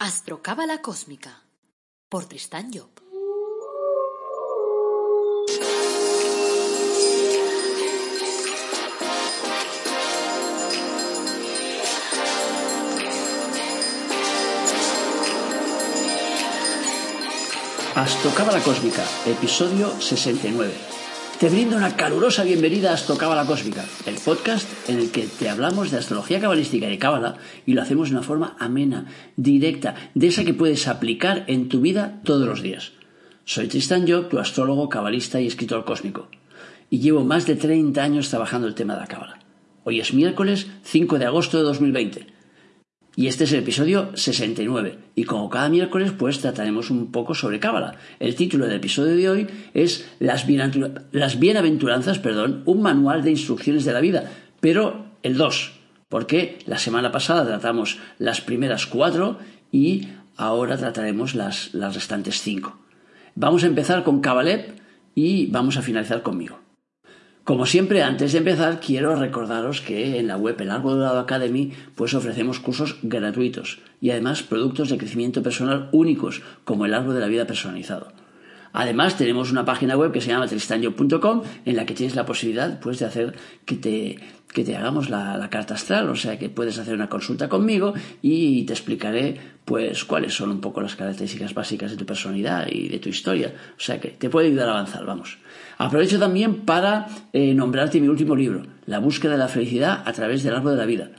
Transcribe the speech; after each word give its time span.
Astrocábala 0.00 0.80
Cósmica 0.80 1.42
por 2.08 2.24
Tristán 2.26 2.70
Job. 2.72 2.88
Astrocábala 17.96 18.60
Cósmica, 18.62 19.02
episodio 19.26 20.00
69. 20.00 21.07
Te 21.38 21.48
brindo 21.48 21.76
una 21.76 21.94
calurosa 21.94 22.42
bienvenida 22.42 22.90
a 22.90 22.94
Astrocábala 22.94 23.46
Cósmica, 23.46 23.84
el 24.06 24.16
podcast 24.16 24.68
en 24.88 24.98
el 24.98 25.12
que 25.12 25.28
te 25.28 25.48
hablamos 25.48 25.92
de 25.92 25.98
astrología 25.98 26.40
cabalística 26.40 26.88
y 26.88 26.90
de 26.90 26.98
cábala 26.98 27.36
y 27.64 27.74
lo 27.74 27.82
hacemos 27.82 28.08
de 28.08 28.16
una 28.16 28.24
forma 28.24 28.56
amena, 28.58 29.06
directa, 29.36 29.94
de 30.16 30.26
esa 30.26 30.44
que 30.44 30.52
puedes 30.52 30.88
aplicar 30.88 31.44
en 31.46 31.68
tu 31.68 31.80
vida 31.80 32.20
todos 32.24 32.48
los 32.48 32.60
días. 32.60 32.90
Soy 33.44 33.68
Tristan 33.68 34.08
Job, 34.08 34.28
tu 34.28 34.40
astrólogo, 34.40 34.88
cabalista 34.88 35.40
y 35.40 35.46
escritor 35.46 35.84
cósmico, 35.84 36.28
y 36.90 36.98
llevo 36.98 37.22
más 37.22 37.46
de 37.46 37.54
30 37.54 38.02
años 38.02 38.30
trabajando 38.30 38.66
el 38.66 38.74
tema 38.74 38.94
de 38.94 39.00
la 39.02 39.06
cábala. 39.06 39.38
Hoy 39.84 40.00
es 40.00 40.12
miércoles 40.12 40.66
5 40.82 41.20
de 41.20 41.26
agosto 41.26 41.58
de 41.58 41.62
2020 41.62 42.37
y 43.18 43.26
este 43.26 43.42
es 43.42 43.52
el 43.52 43.58
episodio 43.58 44.12
69. 44.14 44.96
Y 45.16 45.24
como 45.24 45.50
cada 45.50 45.68
miércoles, 45.68 46.12
pues 46.16 46.38
trataremos 46.38 46.88
un 46.88 47.10
poco 47.10 47.34
sobre 47.34 47.58
Cábala. 47.58 47.96
El 48.20 48.36
título 48.36 48.66
del 48.66 48.76
episodio 48.76 49.16
de 49.16 49.28
hoy 49.28 49.46
es 49.74 50.08
Las, 50.20 50.46
Bienaventuranzas, 50.46 52.20
perdón, 52.20 52.62
un 52.64 52.80
manual 52.80 53.24
de 53.24 53.32
instrucciones 53.32 53.84
de 53.84 53.92
la 53.92 53.98
vida. 53.98 54.30
Pero 54.60 55.06
el 55.24 55.36
2, 55.36 55.72
porque 56.08 56.60
la 56.66 56.78
semana 56.78 57.10
pasada 57.10 57.44
tratamos 57.44 57.98
las 58.18 58.40
primeras 58.40 58.86
cuatro 58.86 59.40
y 59.72 60.06
ahora 60.36 60.76
trataremos 60.76 61.34
las, 61.34 61.74
las 61.74 61.96
restantes 61.96 62.40
cinco. 62.40 62.78
Vamos 63.34 63.64
a 63.64 63.66
empezar 63.66 64.04
con 64.04 64.20
Cabalep 64.20 64.78
y 65.16 65.48
vamos 65.48 65.76
a 65.76 65.82
finalizar 65.82 66.22
conmigo. 66.22 66.67
Como 67.48 67.64
siempre, 67.64 68.02
antes 68.02 68.32
de 68.32 68.40
empezar, 68.40 68.78
quiero 68.78 69.16
recordaros 69.16 69.80
que 69.80 70.18
en 70.18 70.26
la 70.26 70.36
web 70.36 70.60
El 70.60 70.70
Árbol 70.70 70.98
Dorado 70.98 71.18
Academy 71.18 71.72
pues 71.94 72.12
ofrecemos 72.12 72.60
cursos 72.60 72.98
gratuitos 73.00 73.78
y 74.02 74.10
además 74.10 74.42
productos 74.42 74.90
de 74.90 74.98
crecimiento 74.98 75.42
personal 75.42 75.88
únicos, 75.92 76.42
como 76.64 76.84
el 76.84 76.92
árbol 76.92 77.14
de 77.14 77.22
la 77.22 77.26
vida 77.26 77.46
personalizado. 77.46 78.12
Además, 78.74 79.16
tenemos 79.16 79.50
una 79.50 79.64
página 79.64 79.96
web 79.96 80.12
que 80.12 80.20
se 80.20 80.28
llama 80.28 80.46
tristanyo.com 80.46 81.42
en 81.64 81.74
la 81.74 81.86
que 81.86 81.94
tienes 81.94 82.16
la 82.16 82.26
posibilidad 82.26 82.80
pues, 82.80 82.98
de 82.98 83.06
hacer 83.06 83.34
que 83.64 83.76
te, 83.76 84.18
que 84.52 84.62
te 84.62 84.76
hagamos 84.76 85.08
la, 85.08 85.48
carta 85.50 85.72
astral, 85.72 86.10
o 86.10 86.16
sea 86.16 86.38
que 86.38 86.50
puedes 86.50 86.78
hacer 86.78 86.92
una 86.92 87.08
consulta 87.08 87.48
conmigo 87.48 87.94
y 88.20 88.64
te 88.64 88.74
explicaré 88.74 89.40
pues 89.64 90.04
cuáles 90.04 90.34
son 90.34 90.50
un 90.50 90.60
poco 90.60 90.82
las 90.82 90.96
características 90.96 91.54
básicas 91.54 91.92
de 91.92 91.96
tu 91.96 92.04
personalidad 92.04 92.66
y 92.70 92.88
de 92.88 92.98
tu 92.98 93.08
historia. 93.08 93.54
O 93.70 93.80
sea 93.80 93.98
que 93.98 94.08
te 94.08 94.28
puede 94.28 94.48
ayudar 94.48 94.68
a 94.68 94.72
avanzar, 94.72 95.06
vamos. 95.06 95.38
Aprovecho 95.78 96.18
también 96.18 96.66
para 96.66 97.06
eh, 97.32 97.54
nombrarte 97.54 98.00
mi 98.00 98.08
último 98.08 98.34
libro, 98.34 98.64
La 98.84 98.98
búsqueda 98.98 99.32
de 99.32 99.38
la 99.38 99.48
felicidad 99.48 100.02
a 100.04 100.12
través 100.12 100.42
del 100.42 100.54
árbol 100.54 100.72
de 100.72 100.78
la 100.78 100.86
vida 100.86 101.10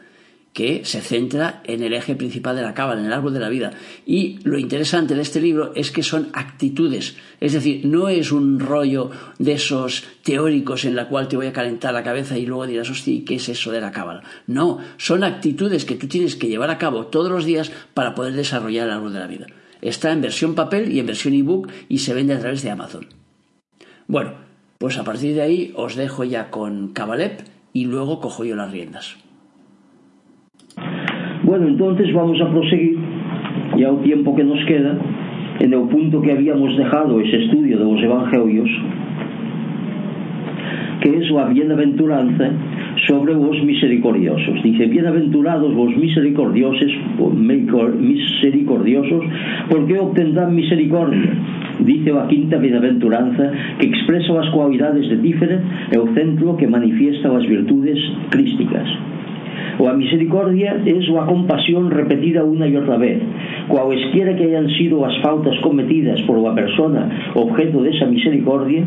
que 0.53 0.83
se 0.83 1.01
centra 1.01 1.61
en 1.63 1.83
el 1.83 1.93
eje 1.93 2.15
principal 2.15 2.55
de 2.55 2.63
la 2.63 2.73
cábala, 2.73 2.99
en 2.99 3.07
el 3.07 3.13
árbol 3.13 3.33
de 3.33 3.39
la 3.39 3.49
vida. 3.49 3.71
Y 4.05 4.39
lo 4.43 4.57
interesante 4.57 5.15
de 5.15 5.21
este 5.21 5.39
libro 5.39 5.71
es 5.75 5.91
que 5.91 6.03
son 6.03 6.29
actitudes, 6.33 7.15
es 7.39 7.53
decir, 7.53 7.85
no 7.85 8.09
es 8.09 8.31
un 8.31 8.59
rollo 8.59 9.11
de 9.37 9.53
esos 9.53 10.03
teóricos 10.23 10.85
en 10.85 10.95
la 10.95 11.07
cual 11.07 11.27
te 11.27 11.37
voy 11.37 11.47
a 11.47 11.53
calentar 11.53 11.93
la 11.93 12.03
cabeza 12.03 12.37
y 12.37 12.45
luego 12.45 12.67
dirás, 12.67 12.89
hostia, 12.89 13.21
¿qué 13.25 13.35
es 13.35 13.47
eso 13.47 13.71
de 13.71 13.79
la 13.79 13.91
cábala? 13.91 14.23
No, 14.47 14.79
son 14.97 15.23
actitudes 15.23 15.85
que 15.85 15.95
tú 15.95 16.07
tienes 16.07 16.35
que 16.35 16.47
llevar 16.47 16.71
a 16.71 16.77
cabo 16.77 17.07
todos 17.07 17.31
los 17.31 17.45
días 17.45 17.71
para 17.93 18.15
poder 18.15 18.33
desarrollar 18.33 18.87
el 18.87 18.93
árbol 18.93 19.13
de 19.13 19.19
la 19.19 19.27
vida. 19.27 19.47
Está 19.81 20.11
en 20.11 20.21
versión 20.21 20.55
papel 20.55 20.91
y 20.91 20.99
en 20.99 21.05
versión 21.05 21.35
ebook 21.35 21.69
y 21.87 21.99
se 21.99 22.13
vende 22.13 22.33
a 22.33 22.39
través 22.39 22.63
de 22.63 22.71
Amazon. 22.71 23.07
Bueno, 24.07 24.48
pues 24.79 24.97
a 24.97 25.03
partir 25.03 25.35
de 25.35 25.41
ahí 25.41 25.73
os 25.75 25.97
dejo 25.97 26.23
ya 26.23 26.49
con 26.49 26.93
Cabalep 26.93 27.41
y 27.73 27.85
luego 27.85 28.21
cojo 28.21 28.45
yo 28.45 28.55
las 28.55 28.71
riendas. 28.71 29.17
Bueno, 31.43 31.67
entonces 31.67 32.13
vamos 32.13 32.39
a 32.41 32.49
proseguir, 32.49 32.97
ya 33.77 33.89
el 33.89 34.01
tiempo 34.03 34.33
que 34.35 34.43
nos 34.45 34.63
queda, 34.65 34.97
en 35.59 35.73
el 35.73 35.89
punto 35.89 36.21
que 36.21 36.31
habíamos 36.31 36.77
dejado 36.77 37.19
ese 37.19 37.43
estudio 37.43 37.77
de 37.77 37.83
los 37.83 38.01
evangelios, 38.01 38.69
que 41.01 41.17
es 41.17 41.29
la 41.31 41.45
bienaventuranza 41.45 42.49
sobre 43.07 43.33
vos 43.33 43.61
misericordiosos. 43.63 44.63
Dice, 44.63 44.85
bienaventurados 44.87 45.73
vos 45.75 45.95
misericordiosos, 45.95 46.91
misericordiosos, 47.99 49.25
porque 49.69 49.99
obtendrán 49.99 50.55
misericordia. 50.55 51.33
Dice 51.79 52.11
a 52.11 52.27
quinta 52.27 52.57
bienaventuranza 52.57 53.51
que 53.79 53.87
expresa 53.87 54.39
as 54.39 54.49
cualidades 54.49 55.07
de 55.07 55.17
Tífere 55.23 55.59
e 55.91 55.97
o 55.97 56.11
centro 56.11 56.57
que 56.59 56.67
manifiesta 56.67 57.31
as 57.31 57.45
virtudes 57.47 57.99
crísticas. 58.29 58.87
O 59.79 59.87
a 59.87 59.95
misericordia 59.95 60.75
es 60.83 61.07
o 61.07 61.21
a 61.21 61.25
compasión 61.25 61.87
repetida 61.89 62.43
una 62.43 62.67
y 62.67 62.75
otra 62.75 62.97
vez, 62.97 63.23
cualesquiera 63.67 64.35
que 64.35 64.43
hayan 64.43 64.67
sido 64.75 65.05
as 65.07 65.15
faltas 65.23 65.55
cometidas 65.63 66.19
por 66.27 66.35
unha 66.35 66.51
persona 66.51 67.31
objeto 67.31 67.79
desa 67.79 68.03
misericordia, 68.03 68.83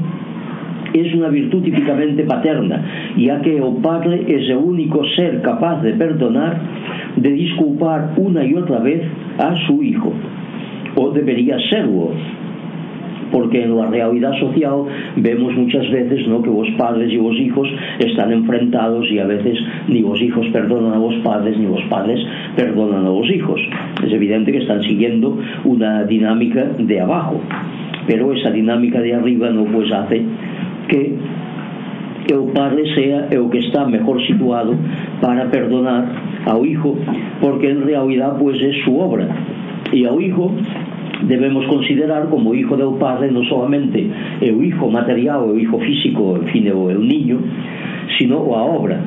es 0.94 1.14
una 1.14 1.28
virtud 1.28 1.62
típicamente 1.62 2.24
paterna, 2.24 3.14
ya 3.16 3.40
que 3.40 3.56
el 3.56 3.76
padre 3.82 4.24
es 4.26 4.48
el 4.48 4.56
único 4.56 5.04
ser 5.16 5.40
capaz 5.42 5.82
de 5.82 5.92
perdonar, 5.92 6.60
de 7.16 7.30
disculpar 7.30 8.14
una 8.16 8.44
y 8.44 8.54
otra 8.54 8.78
vez 8.80 9.02
a 9.38 9.54
su 9.66 9.82
hijo, 9.82 10.12
o 10.96 11.10
debería 11.10 11.56
serlo, 11.70 12.10
porque 13.32 13.62
en 13.62 13.74
la 13.76 13.86
realidad 13.86 14.32
social 14.38 14.84
vemos 15.16 15.54
muchas 15.54 15.90
veces 15.90 16.28
¿no? 16.28 16.42
que 16.42 16.50
los 16.50 16.68
padres 16.76 17.10
y 17.10 17.16
los 17.16 17.34
hijos 17.36 17.66
están 17.98 18.30
enfrentados 18.30 19.10
y 19.10 19.18
a 19.18 19.26
veces 19.26 19.58
ni 19.88 20.02
los 20.02 20.20
hijos 20.20 20.46
perdonan 20.52 20.92
a 20.92 20.98
los 20.98 21.14
padres 21.24 21.58
ni 21.58 21.66
los 21.66 21.82
padres 21.84 22.20
perdonan 22.54 23.06
a 23.06 23.08
los 23.08 23.28
hijos. 23.30 23.60
Es 24.04 24.12
evidente 24.12 24.52
que 24.52 24.58
están 24.58 24.82
siguiendo 24.82 25.38
una 25.64 26.04
dinámica 26.04 26.64
de 26.78 27.00
abajo, 27.00 27.40
pero 28.06 28.32
esa 28.34 28.50
dinámica 28.50 29.00
de 29.00 29.14
arriba 29.14 29.48
no 29.50 29.64
pues 29.64 29.90
hace 29.90 30.22
que 30.92 31.16
que 32.28 32.34
o 32.36 32.52
padre 32.52 32.84
sea 32.94 33.26
é 33.32 33.38
o 33.40 33.48
que 33.48 33.58
está 33.58 33.88
mejor 33.88 34.20
situado 34.28 34.76
para 35.20 35.48
perdonar 35.48 36.04
ao 36.46 36.64
hijo 36.68 36.94
porque 37.40 37.72
en 37.72 37.82
realidad 37.82 38.36
pues, 38.38 38.60
é 38.60 38.72
su 38.84 38.94
obra 38.94 39.26
e 39.92 40.06
ao 40.06 40.20
hijo 40.20 40.52
debemos 41.26 41.66
considerar 41.66 42.28
como 42.28 42.54
hijo 42.54 42.76
do 42.76 42.98
padre 42.98 43.30
non 43.30 43.46
solamente 43.46 44.06
o 44.42 44.58
hijo 44.62 44.90
material, 44.90 45.46
o 45.46 45.58
hijo 45.58 45.78
físico, 45.78 46.36
en 46.36 46.46
fin, 46.50 46.66
o, 46.74 46.90
el 46.90 47.06
niño, 47.06 47.38
sino 48.18 48.42
a 48.54 48.62
obra. 48.66 48.98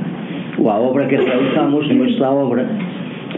O 0.55 0.71
a 0.71 0.79
obra 0.79 1.07
que 1.07 1.17
realizamos, 1.17 1.91
nuestra 1.91 2.31
obra, 2.31 2.63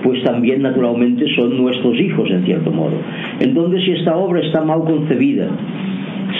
pues 0.04 0.22
también 0.24 0.62
naturalmente 0.62 1.26
son 1.36 1.58
nuestros 1.58 1.98
hijos, 2.00 2.30
en 2.30 2.46
cierto 2.46 2.70
modo. 2.72 2.94
Entonces, 3.40 3.84
si 3.84 3.92
esta 3.92 4.16
obra 4.16 4.42
está 4.46 4.62
mal 4.62 4.86
concebida, 4.86 5.50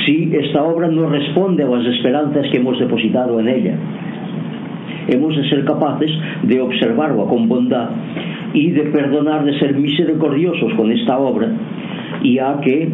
si 0.08 0.32
esta 0.34 0.64
obra 0.64 0.88
no 0.88 1.10
responde 1.10 1.64
a 1.64 1.68
las 1.68 1.86
esperanzas 1.86 2.48
que 2.50 2.58
hemos 2.58 2.80
depositado 2.80 3.40
en 3.42 3.50
ella. 3.50 3.76
Hemos 5.10 5.36
de 5.36 5.50
ser 5.50 5.66
capaces 5.66 6.12
de 6.44 6.62
observarla 6.62 7.26
con 7.26 7.48
bondad 7.48 7.90
y 8.54 8.72
de 8.72 8.84
perdonar, 8.84 9.44
de 9.44 9.60
ser 9.60 9.76
misericordiosos 9.76 10.74
con 10.76 10.92
esta 10.92 11.18
obra, 11.20 11.50
y 12.24 12.40
a 12.40 12.60
que 12.62 12.90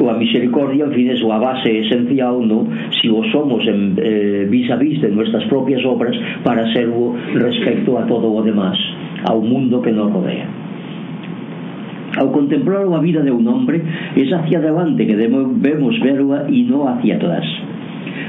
la 0.00 0.14
misericordia, 0.14 0.84
en 0.84 0.92
fin, 0.92 1.10
es 1.10 1.22
la 1.22 1.38
base 1.38 1.80
esencial, 1.80 2.46
¿no? 2.46 2.66
Si 3.00 3.08
lo 3.08 3.22
somos 3.24 3.66
en, 3.66 3.94
eh, 4.02 4.46
vis 4.48 4.70
a 4.70 4.76
vis 4.76 5.00
de 5.02 5.10
nuestras 5.10 5.44
propias 5.44 5.84
obras, 5.84 6.16
para 6.42 6.72
serlo 6.72 7.14
respecto 7.34 7.98
a 7.98 8.06
todo 8.06 8.34
lo 8.34 8.42
demás, 8.42 8.78
a 9.24 9.34
un 9.34 9.48
mundo 9.50 9.82
que 9.82 9.92
nos 9.92 10.12
rodea. 10.12 10.59
Al 12.18 12.32
contemplar 12.32 12.86
la 12.88 12.98
vida 12.98 13.22
de 13.22 13.30
un 13.30 13.46
hombre, 13.46 13.82
es 14.16 14.32
hacia 14.32 14.58
adelante 14.58 15.06
que 15.06 15.16
debemos 15.16 16.00
verla 16.00 16.46
y 16.48 16.62
no 16.62 16.88
hacia 16.88 17.16
atrás. 17.16 17.44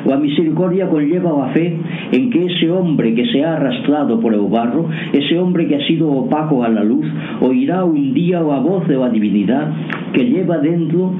La 0.05 0.17
misericordia 0.17 0.87
conlleva 0.87 1.31
la 1.45 1.53
fe 1.53 1.77
en 2.11 2.29
que 2.29 2.45
ese 2.45 2.71
hombre 2.71 3.13
que 3.13 3.25
se 3.27 3.43
ha 3.43 3.55
arrastrado 3.55 4.19
por 4.19 4.33
el 4.33 4.41
barro, 4.41 4.87
ese 5.13 5.37
hombre 5.37 5.67
que 5.67 5.75
ha 5.75 5.87
sido 5.87 6.11
opaco 6.11 6.63
a 6.63 6.69
la 6.69 6.83
luz, 6.83 7.05
oirá 7.41 7.83
un 7.83 8.13
día 8.13 8.41
la 8.41 8.59
voz 8.59 8.87
de 8.87 8.97
la 8.97 9.09
divinidad 9.09 9.71
que 10.13 10.25
lleva 10.25 10.57
dentro 10.57 11.13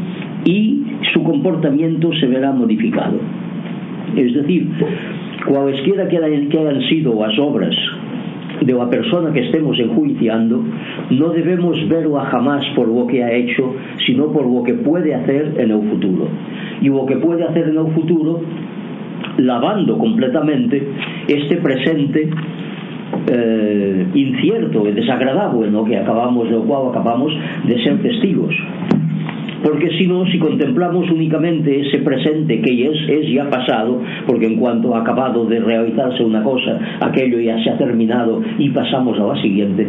y 0.46 0.84
su 1.13 1.24
comportamiento 1.24 2.12
se 2.19 2.28
verá 2.28 2.52
modificado. 2.52 3.19
Es 4.16 4.34
decir, 4.34 4.68
cualesquiera 5.48 6.08
que 6.08 6.18
hayan 6.18 6.81
sido 6.90 7.13
las 7.19 7.38
obras 7.40 7.75
de 8.62 8.74
la 8.74 8.90
persona 8.90 9.34
que 9.34 9.46
estemos 9.46 9.78
enjuiciando, 9.80 10.63
no 11.10 11.30
debemos 11.30 11.78
verlo 11.90 12.19
jamás 12.19 12.63
por 12.75 12.88
lo 12.88 13.08
que 13.08 13.24
ha 13.24 13.31
hecho, 13.31 13.75
sino 14.06 14.31
por 14.31 14.46
lo 14.46 14.63
que 14.63 14.75
puede 14.75 15.16
hacer 15.16 15.56
en 15.58 15.72
el 15.72 15.90
futuro. 15.90 16.28
Y 16.81 16.88
lo 16.88 17.06
que 17.06 17.18
puede 17.18 17.44
hacer 17.44 17.69
en 17.69 17.78
el 17.78 17.94
futuro, 17.94 18.42
lavando 19.38 19.98
completamente 19.98 20.88
este 21.28 21.58
presente 21.58 22.30
eh, 23.28 24.08
incierto 24.13 24.88
y 24.88 24.92
desagradable, 24.92 25.69
¿no? 25.72 25.84
que 25.84 25.98
acabamos, 25.98 26.50
del 26.50 26.62
cual 26.62 26.90
acabamos 26.90 27.34
de 27.66 27.84
ser 27.84 28.02
testigos. 28.02 28.54
Porque 29.63 29.90
si 29.98 30.08
no, 30.08 30.25
si 30.25 30.40
contemplamos 30.40 31.10
únicamente 31.12 31.81
ese 31.81 32.00
presente 32.00 32.62
que 32.62 32.88
es, 32.88 33.10
es 33.10 33.31
ya 33.31 33.50
pasado, 33.50 34.02
porque 34.25 34.48
en 34.48 34.58
cuanto 34.58 34.96
ha 34.96 35.02
acabado 35.02 35.46
de 35.46 35.60
realizarse 35.60 36.24
una 36.24 36.44
cosa, 36.44 36.80
aquello 37.00 37.40
ya 37.40 37.62
se 37.63 37.69
ha 37.69 37.78
terminado 37.78 38.42
y 38.58 38.69
pasamos 38.69 39.19
a 39.19 39.34
la 39.34 39.42
siguiente, 39.42 39.88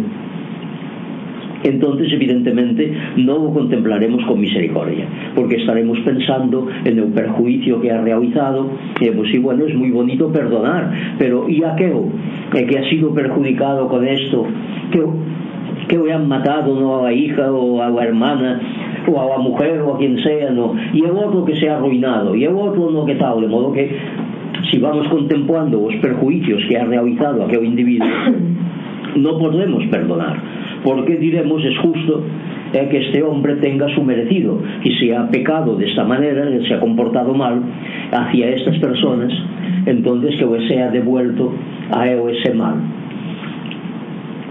entonces 1.65 2.13
evidentemente 2.13 2.93
no 3.19 3.39
lo 3.39 3.53
contemplaremos 3.53 4.25
con 4.27 4.41
misericordia, 4.41 5.07
porque 5.35 5.57
estaremos 5.57 5.99
pensando 6.01 6.69
en 6.85 6.99
el 6.99 7.07
perjuicio 7.13 7.81
que 7.81 7.91
ha 7.91 8.01
realizado, 8.01 8.71
y 9.01 9.11
pues 9.11 9.31
sí, 9.31 9.39
bueno, 9.39 9.65
es 9.67 9.75
muy 9.75 9.91
bonito 9.91 10.33
perdonar, 10.33 10.93
pero 11.19 11.49
¿y 11.49 11.63
aquello 11.63 12.05
que 12.53 12.79
ha 12.79 12.91
sido 12.91 13.15
perjudicado 13.15 13.89
con 13.89 14.07
esto? 14.07 14.47
que, 14.93 15.03
que 15.89 15.99
le 15.99 16.13
han 16.13 16.29
matado 16.29 16.79
¿no? 16.79 17.01
a 17.01 17.03
la 17.05 17.13
hija 17.13 17.51
o 17.51 17.83
a 17.83 17.89
la 17.89 18.05
hermana 18.05 18.61
o 19.07 19.21
a 19.21 19.27
la 19.27 19.39
mujer 19.39 19.81
o 19.83 19.95
a 19.95 19.99
quien 19.99 20.19
sea, 20.23 20.51
¿no? 20.51 20.75
Y 20.93 21.05
el 21.05 21.11
otro 21.11 21.45
que 21.45 21.57
se 21.57 21.69
ha 21.69 21.77
arruinado, 21.77 22.35
y 22.35 22.45
el 22.45 22.55
otro 22.55 22.91
no, 22.91 23.05
que 23.05 23.15
tal, 23.17 23.41
de 23.41 23.49
modo 23.49 23.73
que 23.73 23.91
si 24.71 24.79
vamos 24.79 25.09
contemplando 25.09 25.83
os 25.83 25.95
perjuicios 25.97 26.63
que 26.69 26.77
ha 26.77 26.85
realizado 26.85 27.45
aquel 27.45 27.65
individuo, 27.65 28.09
no 29.17 29.39
podemos 29.39 29.85
perdonar, 29.87 30.37
porque 30.85 31.17
diremos 31.17 31.65
es 31.65 31.77
justo 31.79 32.23
é 32.73 32.87
que 32.87 32.97
este 32.97 33.23
hombre 33.23 33.57
tenga 33.57 33.87
su 33.95 34.03
merecido 34.03 34.59
y 34.83 34.93
si 34.95 35.13
ha 35.13 35.29
pecado 35.29 35.77
de 35.77 35.87
esta 35.87 36.05
manera 36.05 36.49
se 36.67 36.75
ha 36.75 36.81
comportado 36.81 37.35
mal 37.35 37.61
hacia 38.11 38.49
estas 38.49 38.79
personas 38.79 39.31
entonces 39.85 40.37
que 40.37 40.69
sea 40.69 40.91
devuelto 40.91 41.53
a 41.91 42.09
él 42.09 42.21
ese 42.31 42.55
mal 42.55 42.77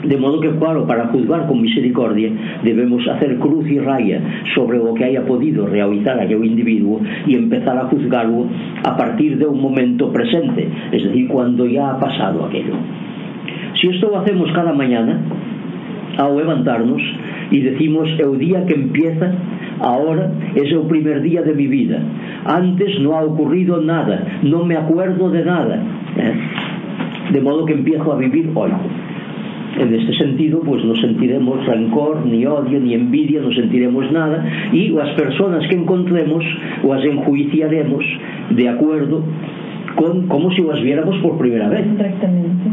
De 0.03 0.17
modo 0.17 0.39
que, 0.39 0.49
para 0.49 1.07
juzgar 1.07 1.47
con 1.47 1.61
misericordia 1.61 2.31
debemos 2.63 3.07
hacer 3.07 3.37
cruz 3.37 3.69
y 3.69 3.79
raya 3.79 4.21
sobre 4.55 4.77
lo 4.77 4.93
que 4.93 5.05
haya 5.05 5.25
podido 5.25 5.67
realizar 5.67 6.19
aquel 6.19 6.43
individuo 6.43 6.99
y 7.27 7.35
empezar 7.35 7.77
a 7.77 7.85
juzgarlo 7.85 8.45
a 8.83 8.97
partir 8.97 9.37
de 9.37 9.45
un 9.45 9.61
momento 9.61 10.11
presente, 10.11 10.67
es 10.91 11.03
decir, 11.03 11.27
cuando 11.27 11.65
ya 11.65 11.91
ha 11.91 11.99
pasado 11.99 12.45
aquello. 12.45 12.73
Si 13.79 13.87
esto 13.89 14.09
lo 14.09 14.19
hacemos 14.19 14.51
cada 14.53 14.73
mañana, 14.73 15.19
ao 16.17 16.35
levantarnos 16.37 17.01
e 17.51 17.59
decimos 17.61 18.09
o 18.19 18.35
día 18.35 18.65
que 18.65 18.75
empieza 18.75 19.31
ahora 19.79 20.31
es 20.55 20.71
el 20.71 20.83
primer 20.87 21.21
día 21.21 21.41
de 21.41 21.53
mi 21.53 21.67
vida 21.67 21.99
antes 22.45 22.99
no 22.99 23.17
ha 23.17 23.23
ocurrido 23.23 23.81
nada 23.81 24.39
no 24.43 24.65
me 24.65 24.75
acuerdo 24.75 25.29
de 25.29 25.43
nada 25.45 25.83
¿eh? 26.17 26.33
de 27.31 27.41
modo 27.41 27.65
que 27.65 27.73
empiezo 27.73 28.11
a 28.11 28.17
vivir 28.17 28.51
hoy 28.55 28.71
en 29.81 29.95
este 29.95 30.13
sentido 30.17 30.61
pues 30.61 30.83
no 30.85 30.95
sentiremos 30.95 31.65
rancor, 31.65 32.25
ni 32.25 32.45
odio, 32.45 32.79
ni 32.79 32.93
envidia, 32.93 33.41
no 33.41 33.51
sentiremos 33.51 34.11
nada 34.11 34.45
y 34.71 34.89
las 34.89 35.09
personas 35.19 35.67
que 35.67 35.75
encontremos 35.75 36.43
las 36.83 37.03
enjuiciaremos 37.03 38.03
de 38.51 38.69
acuerdo 38.69 39.23
con 39.95 40.27
como 40.27 40.51
si 40.51 40.61
las 40.61 40.81
viéramos 40.81 41.17
por 41.17 41.37
primera 41.37 41.69
vez. 41.69 41.85
Exactamente. 41.85 42.69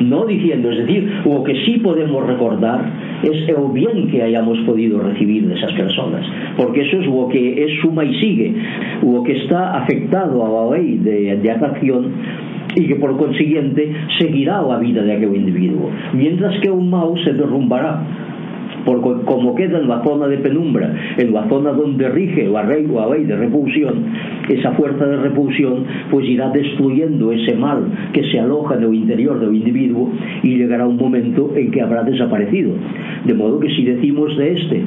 No 0.00 0.24
diciendo, 0.24 0.70
es 0.70 0.78
decir, 0.78 1.12
lo 1.26 1.44
que 1.44 1.54
sí 1.66 1.78
podemos 1.78 2.26
recordar 2.26 2.80
es 3.22 3.48
el 3.48 3.72
bien 3.74 4.08
que 4.10 4.22
hayamos 4.22 4.58
podido 4.60 4.98
recibir 5.00 5.46
de 5.46 5.54
esas 5.56 5.72
personas, 5.72 6.24
porque 6.56 6.82
eso 6.82 7.00
es 7.00 7.06
lo 7.06 7.28
que 7.28 7.64
es 7.64 7.80
suma 7.82 8.04
y 8.04 8.14
sigue, 8.18 8.54
lo 9.02 9.22
que 9.22 9.32
está 9.42 9.76
afectado 9.76 10.42
a 10.44 10.70
la 10.70 10.78
ley 10.78 10.96
de, 10.96 11.36
de 11.36 11.50
atracción 11.50 12.12
y 12.76 12.86
que 12.86 12.96
por 12.96 13.16
consiguiente 13.16 13.92
seguirá 14.18 14.62
la 14.62 14.78
vida 14.78 15.02
de 15.02 15.12
aquel 15.12 15.34
individuo, 15.36 15.90
mientras 16.12 16.58
que 16.60 16.70
un 16.70 16.90
mal 16.90 17.14
se 17.24 17.32
derrumbará 17.32 18.02
porque 18.84 19.24
como 19.24 19.54
queda 19.54 19.78
en 19.78 19.88
la 19.88 20.02
zona 20.02 20.26
de 20.26 20.38
penumbra, 20.38 20.94
en 21.18 21.32
la 21.32 21.48
zona 21.48 21.72
donde 21.72 22.08
rige 22.08 22.48
la 22.48 22.62
ley, 22.64 22.86
la 22.86 23.08
ley 23.08 23.24
de 23.24 23.36
repulsión, 23.36 24.04
esa 24.48 24.72
fuerza 24.72 25.06
de 25.06 25.16
repulsión 25.16 25.84
pues 26.10 26.26
irá 26.26 26.50
destruyendo 26.50 27.32
ese 27.32 27.54
mal 27.56 27.84
que 28.12 28.24
se 28.30 28.38
aloja 28.40 28.76
en 28.76 28.84
el 28.84 28.94
interior 28.94 29.38
del 29.40 29.54
individuo 29.54 30.10
y 30.42 30.56
llegará 30.56 30.86
un 30.86 30.96
momento 30.96 31.52
en 31.54 31.70
que 31.70 31.82
habrá 31.82 32.02
desaparecido. 32.02 32.72
De 33.24 33.34
modo 33.34 33.60
que 33.60 33.68
si 33.70 33.84
decimos 33.84 34.36
de 34.36 34.52
este, 34.52 34.82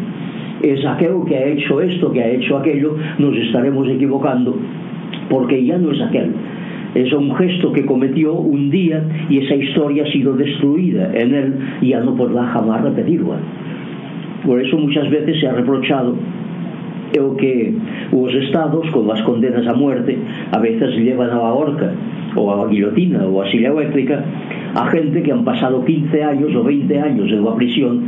es 0.64 0.86
aquel 0.86 1.16
que 1.28 1.36
ha 1.36 1.46
hecho 1.46 1.82
esto, 1.82 2.12
que 2.12 2.22
ha 2.22 2.30
hecho 2.30 2.58
aquello, 2.58 2.96
nos 3.20 3.36
estaremos 3.38 3.88
equivocando, 3.90 4.58
porque 5.30 5.64
ya 5.66 5.78
no 5.78 5.92
es 5.92 6.02
aquel, 6.02 6.32
es 6.96 7.12
un 7.14 7.36
gesto 7.36 7.72
que 7.72 7.86
cometió 7.86 8.34
un 8.34 8.70
día 8.70 9.04
y 9.30 9.40
esa 9.40 9.56
historia 9.56 10.04
ha 10.04 10.12
sido 10.12 10.34
destruida 10.34 11.12
en 11.14 11.34
él 11.34 11.54
y 11.82 11.90
ya 11.90 12.02
no 12.02 12.16
podrá 12.16 12.46
jamás 12.48 12.84
repetirla. 12.84 13.38
Por 14.46 14.62
eso 14.62 14.78
muchas 14.78 15.10
veces 15.10 15.40
se 15.40 15.48
ha 15.48 15.54
reprochado 15.54 16.16
que 17.38 17.74
los 18.12 18.34
estados 18.34 18.90
con 18.92 19.08
las 19.08 19.22
condenas 19.22 19.68
a 19.68 19.74
muerte 19.74 20.18
a 20.52 20.60
veces 20.60 20.96
llevan 20.98 21.30
a 21.30 21.36
la 21.36 21.54
horca 21.54 21.92
o 22.36 22.52
a 22.52 22.66
la 22.66 22.72
guillotina 22.72 23.26
o 23.26 23.42
a 23.42 23.52
silla 23.52 23.70
eléctrica 23.70 24.24
a 24.76 24.88
gente 24.90 25.22
que 25.22 25.32
han 25.32 25.46
pasado 25.46 25.86
15 25.86 26.24
años 26.24 26.56
o 26.56 26.64
20 26.64 27.00
años 27.00 27.30
en 27.30 27.46
la 27.46 27.56
prisión 27.56 28.04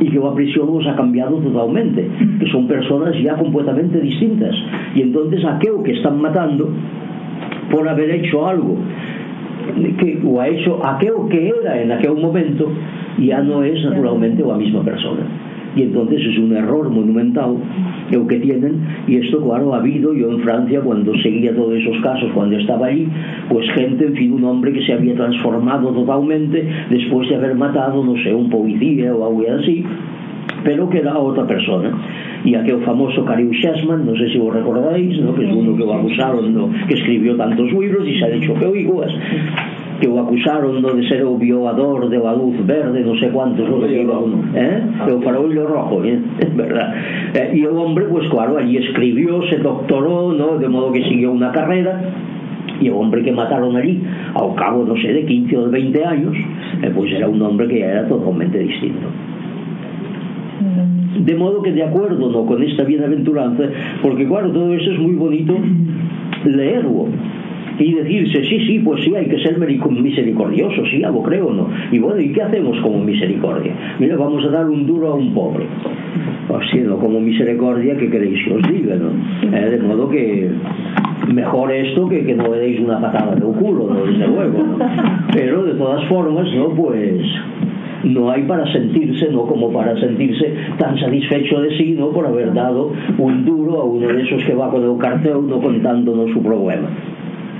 y 0.00 0.06
que 0.06 0.18
la 0.18 0.32
prisión 0.32 0.66
los 0.72 0.86
ha 0.86 0.96
cambiado 0.96 1.36
totalmente, 1.38 2.08
que 2.38 2.46
son 2.50 2.66
personas 2.66 3.14
ya 3.22 3.34
completamente 3.34 4.00
distintas. 4.00 4.54
Y 4.94 5.02
entonces 5.02 5.44
aquello 5.44 5.82
que 5.82 5.92
están 5.92 6.20
matando 6.20 6.70
por 7.70 7.88
haber 7.88 8.10
hecho 8.10 8.46
algo 8.46 8.76
que, 9.98 10.20
o 10.24 10.40
ha 10.40 10.48
hecho 10.48 10.84
aquello 10.84 11.28
que 11.28 11.48
era 11.48 11.80
en 11.80 11.92
aquel 11.92 12.14
momento 12.14 12.70
ya 13.18 13.40
no 13.42 13.62
es 13.62 13.82
naturalmente 13.84 14.44
la 14.44 14.56
misma 14.56 14.82
persona. 14.82 15.20
Y 15.76 15.82
entonces 15.82 16.20
es 16.24 16.38
un 16.38 16.56
error 16.56 16.88
monumental 16.88 17.56
lo 18.10 18.26
que 18.26 18.38
tienen 18.38 18.80
y 19.06 19.16
esto 19.16 19.44
claro 19.44 19.74
ha 19.74 19.78
habido 19.78 20.14
yo 20.14 20.30
en 20.30 20.40
Francia 20.40 20.80
cuando 20.80 21.12
seguía 21.18 21.54
todos 21.54 21.74
esos 21.74 22.00
casos 22.02 22.30
cuando 22.32 22.56
estaba 22.56 22.86
allí 22.86 23.06
pues 23.50 23.68
gente 23.72 24.06
en 24.06 24.14
fin 24.14 24.32
un 24.32 24.44
hombre 24.44 24.72
que 24.72 24.82
se 24.84 24.94
había 24.94 25.14
transformado 25.14 25.90
totalmente 25.92 26.66
después 26.88 27.28
de 27.28 27.36
haber 27.36 27.54
matado 27.54 28.02
no 28.02 28.16
sé 28.22 28.34
un 28.34 28.48
policía 28.48 29.14
o 29.14 29.26
algo 29.26 29.44
así 29.60 29.84
pero 30.64 30.88
que 30.88 30.98
era 30.98 31.18
outra 31.18 31.44
persona 31.44 31.92
e 32.44 32.54
aquel 32.54 32.80
famoso 32.82 33.24
Karim 33.24 33.50
Shasman 33.52 34.04
non 34.04 34.14
sei 34.16 34.30
se 34.30 34.38
o 34.38 34.50
recordáis 34.50 35.18
no? 35.20 35.34
que 35.34 35.44
é 35.44 35.52
uno 35.52 35.74
que 35.74 35.84
o 35.84 35.92
acusaron 35.92 36.50
no? 36.50 36.70
que 36.86 36.94
escribiu 36.94 37.36
tantos 37.36 37.70
libros 37.72 38.06
e 38.06 38.14
xa 38.18 38.30
dicho 38.30 38.54
que 38.54 38.66
oiguas 38.66 39.12
que 39.98 40.06
o 40.06 40.18
acusaron 40.18 40.80
no 40.80 40.94
de 40.94 41.02
ser 41.08 41.26
o 41.26 41.34
violador 41.36 42.08
de 42.08 42.18
la 42.18 42.30
luz 42.30 42.54
verde, 42.62 43.02
non 43.02 43.18
sei 43.18 43.34
cuántos 43.34 43.66
¿eh? 43.66 43.74
ah. 43.74 43.74
o 43.74 43.82
que 43.82 43.98
iba 43.98 44.14
uno, 44.14 44.38
eh? 44.54 44.78
O 45.10 45.18
farollo 45.18 45.66
rojo, 45.66 46.06
eh? 46.06 46.22
verdad. 46.54 46.94
Eh, 47.34 47.58
e 47.58 47.66
o 47.66 47.74
hombre, 47.74 48.06
pues 48.06 48.30
claro, 48.30 48.62
allí 48.62 48.78
escribió, 48.78 49.42
se 49.50 49.58
doctoró, 49.58 50.30
¿no? 50.30 50.54
de 50.54 50.70
modo 50.70 50.94
que 50.94 51.02
siguió 51.02 51.34
una 51.34 51.50
carrera, 51.50 52.14
e 52.78 52.86
o 52.90 52.94
hombre 52.94 53.26
que 53.26 53.34
mataron 53.34 53.74
allí 53.74 53.98
ao 54.38 54.54
cabo, 54.54 54.86
non 54.86 54.94
sei, 55.02 55.18
de 55.18 55.26
15 55.26 55.58
ou 55.58 55.66
20 55.66 55.98
años 56.06 56.36
eh, 56.78 56.90
pois 56.94 57.10
pues 57.10 57.18
era 57.18 57.26
un 57.26 57.42
hombre 57.42 57.66
que 57.66 57.82
era 57.82 58.06
totalmente 58.06 58.54
distinto 58.54 59.10
De 61.18 61.34
modo 61.34 61.62
que 61.62 61.72
de 61.72 61.82
acuerdo 61.82 62.30
¿no? 62.30 62.46
con 62.46 62.62
esta 62.62 62.84
bienaventuranza, 62.84 63.64
porque 64.02 64.26
claro, 64.26 64.50
todo 64.52 64.72
eso 64.74 64.92
es 64.92 64.98
muy 64.98 65.14
bonito 65.14 65.56
leerlo 66.44 67.06
y 67.78 67.94
decirse, 67.94 68.44
sí, 68.44 68.66
sí, 68.66 68.78
pues 68.80 69.04
sí, 69.04 69.14
hay 69.14 69.26
que 69.26 69.38
ser 69.40 69.58
misericordioso, 69.58 70.84
sí, 70.90 71.02
algo 71.04 71.22
creo, 71.22 71.52
¿no? 71.52 71.68
Y 71.92 71.98
bueno, 71.98 72.20
¿y 72.20 72.32
qué 72.32 72.42
hacemos 72.42 72.78
como 72.80 72.98
misericordia? 72.98 73.72
Mira, 73.98 74.16
vamos 74.16 74.44
a 74.44 74.48
dar 74.48 74.68
un 74.68 74.86
duro 74.86 75.12
a 75.12 75.14
un 75.14 75.32
pobre. 75.32 75.66
Así, 76.48 76.78
¿no? 76.80 76.98
Como 76.98 77.20
misericordia, 77.20 77.96
que 77.96 78.10
queréis 78.10 78.44
que 78.44 78.54
os 78.54 78.62
diga, 78.72 78.96
¿no? 78.96 79.10
Eh, 79.56 79.70
de 79.70 79.78
modo 79.78 80.08
que 80.08 80.50
mejor 81.32 81.70
esto 81.70 82.08
que 82.08 82.24
que 82.24 82.34
no 82.34 82.52
le 82.52 82.58
deis 82.58 82.80
una 82.80 83.00
patada 83.00 83.34
de 83.34 83.44
un 83.44 83.54
culo, 83.54 83.94
¿no? 83.94 84.06
Desde 84.06 84.26
luego, 84.26 84.58
¿no? 84.58 84.78
Pero 85.32 85.64
de 85.64 85.74
todas 85.74 86.04
formas, 86.08 86.48
¿no? 86.54 86.70
Pues 86.70 87.20
no 88.04 88.30
hay 88.30 88.42
para 88.42 88.70
sentirse, 88.72 89.30
no 89.30 89.46
como 89.46 89.72
para 89.72 89.98
sentirse 89.98 90.54
tan 90.78 90.98
satisfecho 90.98 91.60
de 91.60 91.76
sí, 91.76 91.94
no 91.98 92.10
por 92.10 92.26
haber 92.26 92.52
dado 92.52 92.92
un 93.18 93.44
duro 93.44 93.80
a 93.80 93.84
uno 93.84 94.08
de 94.08 94.22
esos 94.22 94.42
que 94.44 94.54
va 94.54 94.70
con 94.70 94.84
el 94.84 94.96
cartel 94.98 95.46
no 95.48 95.60
contándonos 95.60 96.30
su 96.30 96.42
problema 96.42 96.88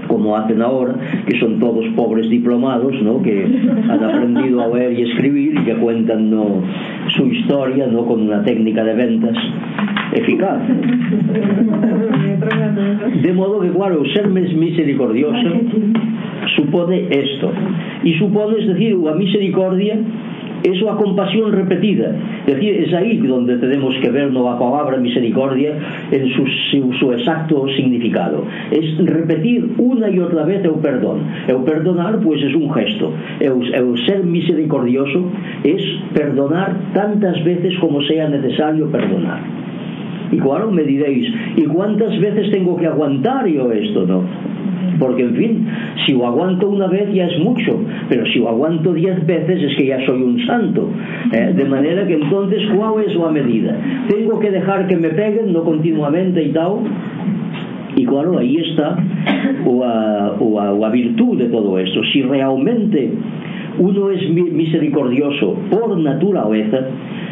como 0.09 0.37
hacen 0.37 0.61
ahora, 0.63 0.95
que 1.27 1.39
son 1.39 1.61
todos 1.61 1.85
pobres 1.95 2.29
diplomados, 2.31 2.95
¿no? 3.03 3.23
que 3.23 3.45
han 3.45 4.03
aprendido 4.03 4.63
a 4.63 4.69
ver 4.69 4.99
y 4.99 5.03
escribir 5.03 5.61
y 5.61 5.65
que 5.65 5.75
cuentan 5.75 6.31
¿no? 6.31 6.63
su 7.15 7.27
historia 7.27 7.87
¿no? 7.87 8.07
con 8.07 8.23
una 8.23 8.43
técnica 8.43 8.83
de 8.83 8.95
ventas 8.95 9.37
eficaz. 10.13 10.63
De 13.23 13.33
modo 13.35 13.61
que, 13.61 13.71
claro, 13.71 14.03
ser 14.15 14.29
misericordioso 14.29 15.51
supone 16.57 17.09
esto. 17.11 17.53
Y 18.05 18.15
supone, 18.15 18.61
es 18.61 18.69
decir, 18.69 18.97
una 18.97 19.13
misericordia 19.13 19.99
Eso 20.63 20.91
a 20.91 20.97
compasión 20.97 21.53
repetida. 21.53 22.15
Es 22.47 22.55
decir, 22.55 22.75
es 22.75 22.95
ahí 22.95 23.19
donde 23.19 23.57
tenemos 23.59 23.95
que 24.01 24.11
ver 24.11 24.33
la 24.33 24.59
palabra 24.59 24.97
misericordia 24.97 25.75
en 26.11 26.29
su, 26.31 26.47
su, 26.71 26.93
su, 26.95 27.13
exacto 27.13 27.67
significado. 27.77 28.45
Es 28.71 28.99
repetir 29.07 29.73
una 29.79 30.11
y 30.11 30.19
otra 30.19 30.45
vez 30.45 30.65
el 30.65 30.81
perdón. 30.83 31.21
El 31.47 31.59
perdonar, 31.59 32.19
pues, 32.21 32.43
es 32.43 32.55
un 32.55 32.73
gesto. 32.73 33.13
El, 33.41 33.75
el 33.75 34.07
ser 34.07 34.25
misericordioso 34.25 35.31
es 35.65 35.83
perdonar 36.13 36.77
tantas 36.93 37.43
veces 37.45 37.79
como 37.79 38.03
sea 38.03 38.29
necesario 38.29 38.91
perdonar. 38.91 39.43
Y 40.31 40.39
claro, 40.39 40.71
me 40.71 40.83
diréis, 40.83 41.33
¿y 41.57 41.65
cuántas 41.65 42.19
veces 42.21 42.51
tengo 42.51 42.77
que 42.77 42.87
aguantar 42.87 43.47
yo 43.47 43.73
esto? 43.73 44.07
No, 44.07 44.23
porque 44.99 45.23
en 45.23 45.35
fin, 45.35 45.67
si 46.07 46.13
lo 46.13 46.27
aguanto 46.27 46.69
una 46.69 46.87
vez 46.87 47.13
ya 47.13 47.27
es 47.27 47.39
mucho, 47.41 47.81
pero 48.09 48.25
si 48.27 48.39
lo 48.39 48.49
aguanto 48.49 48.93
diez 48.93 49.25
veces 49.27 49.63
es 49.63 49.77
que 49.77 49.87
ya 49.87 50.05
soy 50.07 50.23
un 50.23 50.45
santo. 50.47 50.89
¿eh? 51.33 51.53
De 51.55 51.65
manera 51.65 52.07
que 52.07 52.15
entonces, 52.15 52.63
¿cuál 52.77 53.05
es 53.05 53.15
la 53.15 53.31
medida? 53.31 53.77
¿Tengo 54.09 54.39
que 54.41 54.51
dejar 54.51 54.87
que 54.87 54.97
me 54.97 55.11
peguen, 55.11 55.53
no 55.53 55.63
continuamente 55.63 56.43
y 56.43 56.53
tal? 56.53 56.79
Y 57.97 58.05
claro, 58.05 58.39
ahí 58.39 58.57
está 58.59 58.97
o 59.67 59.85
a, 59.85 60.37
o 60.39 60.85
a, 60.85 60.91
virtud 60.91 61.39
de 61.39 61.47
todo 61.47 61.79
esto. 61.79 62.01
Si 62.13 62.23
realmente 62.23 63.13
uno 63.79 64.11
es 64.11 64.29
misericordioso 64.31 65.57
por 65.71 65.99
naturaleza, 65.99 66.79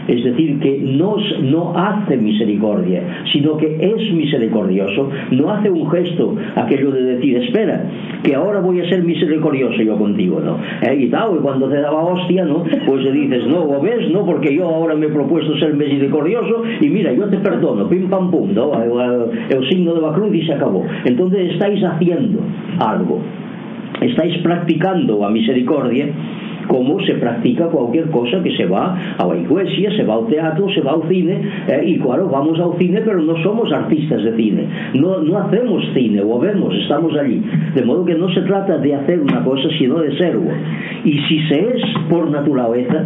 Es 0.09 0.23
decir, 0.25 0.59
que 0.61 0.79
nos, 0.79 1.23
no 1.43 1.77
hace 1.77 2.17
misericordia, 2.17 3.25
sino 3.33 3.57
que 3.57 3.77
es 3.81 4.13
misericordioso, 4.13 5.11
no 5.33 5.51
hace 5.51 5.71
un 5.71 5.91
gesto 5.91 6.35
aquello 6.55 6.91
de 6.93 7.03
decir, 7.03 7.37
espera, 7.39 7.85
que 8.23 8.35
ahora 8.35 8.61
voy 8.61 8.81
a 8.81 8.89
ser 8.89 9.03
misericordioso 9.03 9.83
yo 9.83 9.97
contigo, 9.97 10.41
¿no? 10.41 10.59
Eh, 10.83 10.97
y 11.01 11.09
tal, 11.09 11.37
y 11.37 11.43
cuando 11.43 11.69
te 11.69 11.81
daba 11.81 12.05
hostia, 12.05 12.45
¿no? 12.45 12.65
Pues 12.87 13.03
le 13.03 13.13
dices, 13.13 13.47
no, 13.47 13.65
¿o 13.65 13.81
ves? 13.81 14.11
No, 14.11 14.25
porque 14.25 14.55
yo 14.55 14.65
ahora 14.69 14.95
me 14.95 15.07
he 15.07 15.11
propuesto 15.11 15.57
ser 15.59 15.75
misericordioso 15.75 16.63
y 16.81 16.89
mira, 16.89 17.13
yo 17.13 17.29
te 17.29 17.39
perdono, 17.39 17.89
pim 17.89 18.09
pam 18.09 18.31
pum, 18.31 18.53
¿no? 18.55 18.73
El, 18.83 19.57
el 19.57 19.69
signo 19.69 19.95
de 19.95 20.01
la 20.01 20.13
cruz 20.13 20.35
y 20.35 20.47
se 20.47 20.55
acabó. 20.55 20.85
Entonces 21.05 21.53
estáis 21.53 21.83
haciendo 21.83 22.41
algo, 22.79 23.21
estáis 24.01 24.39
practicando 24.39 25.19
la 25.21 25.31
misericordia 25.31 26.09
como 26.69 27.01
se 27.01 27.15
practica 27.15 27.67
cualquier 27.67 28.11
cosa 28.11 28.43
que 28.43 28.57
se 28.57 28.67
va 28.67 29.17
a 29.19 29.27
la 29.27 29.37
iglesia, 29.37 29.91
se 29.97 30.05
va 30.05 30.15
al 30.15 30.27
teatro, 30.27 30.69
se 30.71 30.81
va 30.81 30.93
al 30.93 31.09
cine, 31.09 31.41
eh, 31.69 31.83
y 31.87 31.99
claro, 31.99 32.29
vamos 32.29 32.59
al 32.61 32.79
cine, 32.79 33.01
pero 33.05 33.21
no 33.21 33.37
somos 33.43 33.73
artistas 33.73 34.23
de 34.23 34.37
cine, 34.37 34.67
no, 34.95 35.21
no 35.21 35.39
hacemos 35.39 35.85
cine, 35.95 36.21
lo 36.21 36.39
vemos, 36.39 36.75
estamos 36.75 37.17
allí. 37.17 37.43
De 37.75 37.85
modo 37.85 38.05
que 38.05 38.15
no 38.15 38.29
se 38.33 38.43
trata 38.43 38.79
de 38.79 38.95
hacer 38.95 39.21
una 39.21 39.43
cosa, 39.45 39.69
sino 39.79 39.99
de 39.99 40.17
serlo. 40.17 40.51
Y 41.05 41.13
si 41.29 41.41
se 41.49 41.61
es 41.61 41.83
por 42.09 42.31
naturaleza, 42.31 43.05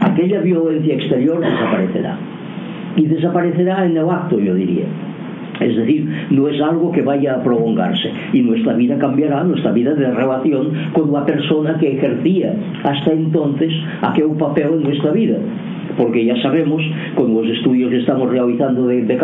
aquella 0.00 0.40
violencia 0.40 0.94
exterior 0.94 1.40
desaparecerá. 1.40 2.18
Y 2.96 3.06
desaparecerá 3.06 3.86
en 3.86 3.96
el 3.96 4.08
acto, 4.08 4.38
yo 4.38 4.54
diría. 4.54 4.86
Es 5.60 5.76
decir, 5.76 6.08
no 6.30 6.48
es 6.48 6.60
algo 6.60 6.90
que 6.90 7.02
vaya 7.02 7.34
a 7.34 7.42
prolongarse. 7.42 8.10
Y 8.32 8.40
nuestra 8.40 8.74
vida 8.74 8.98
cambiará, 8.98 9.44
nuestra 9.44 9.72
vida 9.72 9.94
de 9.94 10.10
relación 10.10 10.70
con 10.92 11.12
la 11.12 11.24
persona 11.24 11.76
que 11.78 11.96
ejercía 11.96 12.54
hasta 12.82 13.12
entonces 13.12 13.72
aquel 14.02 14.30
papel 14.38 14.68
en 14.74 14.82
nuestra 14.82 15.12
vida. 15.12 15.36
Porque 15.96 16.24
ya 16.24 16.40
sabemos 16.40 16.82
con 17.14 17.34
los 17.34 17.46
estudios 17.48 17.90
que 17.90 17.98
estamos 17.98 18.30
realizando 18.30 18.86
de, 18.86 19.02
de 19.02 19.18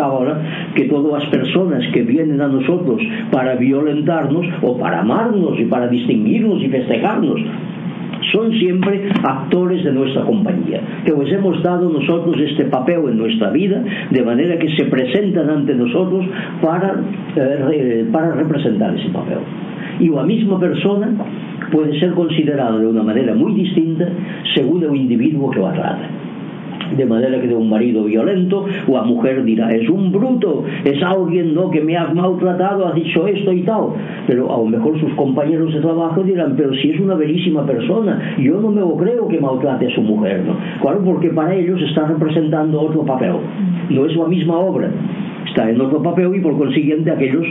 que 0.75 0.83
todas 0.83 1.23
las 1.23 1.29
personas 1.31 1.83
que 1.93 2.03
vienen 2.03 2.39
a 2.41 2.47
nosotros 2.47 3.01
para 3.31 3.55
violentarnos 3.55 4.45
o 4.61 4.77
para 4.77 4.99
amarnos 4.99 5.59
y 5.59 5.65
para 5.65 5.87
distinguirnos 5.87 6.61
y 6.61 6.67
festejarnos 6.67 7.39
son 8.31 8.51
siempre 8.53 9.09
actores 9.23 9.83
de 9.83 9.91
nuestra 9.91 10.23
compañía, 10.23 10.81
que 11.05 11.13
os 11.13 11.31
hemos 11.31 11.61
dado 11.63 11.89
nosotros 11.89 12.35
este 12.39 12.65
papel 12.65 13.01
en 13.09 13.17
nuestra 13.17 13.49
vida, 13.51 13.83
de 14.09 14.23
manera 14.23 14.57
que 14.57 14.69
se 14.75 14.85
presentan 14.85 15.49
ante 15.49 15.73
nosotros 15.75 16.25
para, 16.61 17.01
eh, 17.35 18.05
para 18.11 18.31
representar 18.31 18.95
ese 18.95 19.09
papel. 19.09 19.39
Y 19.99 20.09
la 20.09 20.23
misma 20.23 20.59
persona 20.59 21.09
puede 21.71 21.99
ser 21.99 22.11
considerada 22.11 22.77
de 22.77 22.87
una 22.87 23.03
manera 23.03 23.33
muy 23.33 23.53
distinta 23.53 24.07
según 24.55 24.83
el 24.83 24.95
individuo 24.95 25.49
que 25.49 25.59
la 25.59 25.73
trata 25.73 26.26
de 26.95 27.05
manera 27.05 27.39
que 27.41 27.47
de 27.47 27.55
un 27.55 27.69
marido 27.69 28.03
violento 28.03 28.65
la 28.87 29.03
mujer 29.03 29.43
dirá 29.43 29.69
es 29.71 29.89
un 29.89 30.11
bruto 30.11 30.63
es 30.83 31.01
alguien 31.03 31.53
no 31.53 31.69
que 31.69 31.81
me 31.81 31.97
ha 31.97 32.13
maltratado 32.13 32.87
ha 32.87 32.93
dicho 32.93 33.27
esto 33.27 33.51
y 33.51 33.61
tal 33.61 33.87
pero 34.25 34.53
a 34.53 34.57
lo 34.57 34.65
mejor 34.65 34.99
sus 34.99 35.13
compañeros 35.13 35.73
de 35.73 35.81
trabajo 35.81 36.23
dirán 36.23 36.55
pero 36.55 36.73
si 36.73 36.91
es 36.91 36.99
una 36.99 37.15
bellísima 37.15 37.65
persona 37.65 38.35
yo 38.39 38.59
no 38.61 38.69
me 38.69 38.81
lo 38.81 38.95
creo 38.95 39.27
que 39.27 39.39
maltrate 39.39 39.87
a 39.87 39.95
su 39.95 40.01
mujer 40.01 40.43
¿no? 40.45 40.55
claro 40.81 41.01
porque 41.03 41.29
para 41.29 41.55
ellos 41.55 41.81
está 41.81 42.07
representando 42.07 42.81
otro 42.81 43.03
papel. 43.05 43.33
No 43.89 44.05
es 44.05 44.15
la 44.15 44.27
misma 44.27 44.57
obra. 44.57 44.89
Está 45.47 45.69
en 45.69 45.79
otro 45.79 46.01
papel 46.01 46.35
y 46.35 46.39
por 46.39 46.57
consiguiente 46.57 47.11
aquellos 47.11 47.45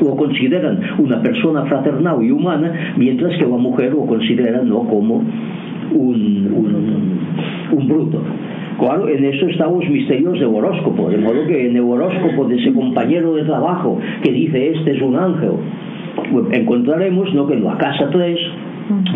lo 0.00 0.14
consideran 0.14 0.80
una 0.98 1.20
persona 1.20 1.64
fraternal 1.64 2.22
y 2.22 2.30
humana 2.30 2.94
mientras 2.96 3.36
que 3.36 3.44
la 3.44 3.56
mujer 3.56 3.92
lo 3.92 4.06
considera 4.06 4.62
no 4.62 4.84
como 4.84 5.24
un, 5.92 7.17
un 7.72 7.88
bruto 7.88 8.22
Claro, 8.78 9.08
en 9.08 9.24
eso 9.24 9.46
están 9.48 9.72
los 9.72 9.88
misterios 9.88 10.34
del 10.34 10.54
horóscopo, 10.54 11.10
de 11.10 11.18
modo 11.18 11.44
que 11.48 11.68
en 11.68 11.74
el 11.74 11.82
horóscopo 11.82 12.44
de 12.44 12.56
ese 12.56 12.72
compañero 12.72 13.34
de 13.34 13.42
trabajo 13.42 13.98
que 14.22 14.30
dice 14.30 14.70
este 14.70 14.92
es 14.92 15.02
un 15.02 15.16
ángel, 15.16 15.50
pues 16.30 16.46
encontraremos 16.52 17.34
¿no? 17.34 17.48
que 17.48 17.54
en 17.54 17.64
la 17.64 17.76
casa 17.76 18.08
3 18.08 18.38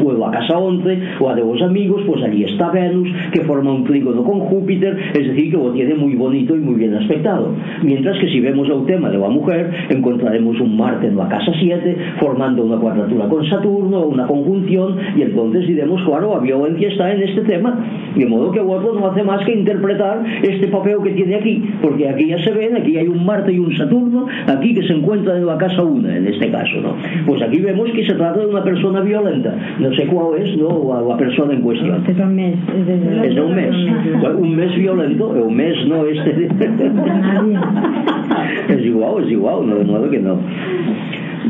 o 0.04 0.26
a 0.26 0.30
casa 0.30 0.58
11 0.58 0.98
o 1.20 1.28
a 1.28 1.34
de 1.34 1.42
los 1.42 1.60
amigos 1.62 2.02
pues 2.06 2.22
allí 2.22 2.44
está 2.44 2.70
Venus 2.70 3.08
que 3.32 3.40
forma 3.42 3.72
un 3.72 3.84
trígono 3.84 4.22
con 4.22 4.40
Júpiter 4.40 4.96
es 5.14 5.26
decir 5.28 5.50
que 5.50 5.56
lo 5.56 5.72
tiene 5.72 5.94
muy 5.94 6.14
bonito 6.14 6.54
y 6.54 6.60
muy 6.60 6.74
bien 6.74 6.94
aspectado 6.94 7.54
mientras 7.82 8.18
que 8.18 8.28
si 8.28 8.40
vemos 8.40 8.68
el 8.68 8.84
tema 8.86 9.10
de 9.10 9.18
la 9.18 9.28
mujer 9.28 9.70
encontraremos 9.88 10.58
un 10.60 10.76
Marte 10.76 11.06
en 11.06 11.16
la 11.16 11.28
casa 11.28 11.52
7 11.58 11.96
formando 12.20 12.64
una 12.64 12.76
cuadratura 12.76 13.28
con 13.28 13.44
Saturno 13.46 14.06
una 14.06 14.26
conjunción 14.26 14.96
y 15.16 15.22
entonces 15.22 15.66
diremos 15.66 16.02
claro 16.04 16.34
la 16.34 16.40
violencia 16.40 16.88
está 16.88 17.12
en 17.12 17.22
este 17.22 17.42
tema 17.42 17.78
de 18.16 18.26
modo 18.26 18.50
que 18.50 18.60
otro 18.60 18.94
no 18.94 19.06
hace 19.10 19.22
más 19.22 19.44
que 19.44 19.54
interpretar 19.54 20.24
este 20.42 20.68
papel 20.68 20.96
que 21.02 21.10
tiene 21.10 21.36
aquí 21.36 21.62
porque 21.80 22.08
aquí 22.08 22.28
ya 22.28 22.42
se 22.42 22.52
ven 22.52 22.76
aquí 22.76 22.96
hay 22.96 23.08
un 23.08 23.24
Marte 23.24 23.52
y 23.52 23.58
un 23.58 23.76
Saturno 23.76 24.26
aquí 24.46 24.74
que 24.74 24.86
se 24.86 24.92
encuentra 24.92 25.36
en 25.36 25.46
la 25.46 25.56
casa 25.56 25.82
1 25.82 26.08
en 26.08 26.26
este 26.26 26.50
caso 26.50 26.80
¿no? 26.80 26.96
pues 27.26 27.42
aquí 27.42 27.60
vemos 27.60 27.90
que 27.90 28.04
se 28.04 28.14
trata 28.14 28.40
de 28.40 28.46
una 28.46 28.62
persona 28.62 29.00
violenta 29.00 29.54
no 29.82 29.88
sé 29.96 30.02
qual 30.10 30.28
és 30.40 30.50
no, 30.60 30.70
a 30.94 30.96
la 31.06 31.16
persona 31.20 31.50
en 31.56 31.62
qüestió. 31.64 31.90
És 32.12 32.18
un 32.22 32.32
mes. 32.36 32.56
És 33.28 33.36
un 33.40 33.50
mes. 33.56 33.74
Un 34.32 34.50
mes 34.56 34.72
violento 34.76 35.24
un 35.42 35.54
mes 35.56 35.76
no 35.88 36.04
és... 36.06 36.18
es 38.68 38.84
igual, 38.84 39.24
es 39.24 39.30
igual, 39.30 39.68
no, 39.68 39.76
de 39.76 39.84
modo 39.84 40.10
que 40.10 40.18
no. 40.18 40.38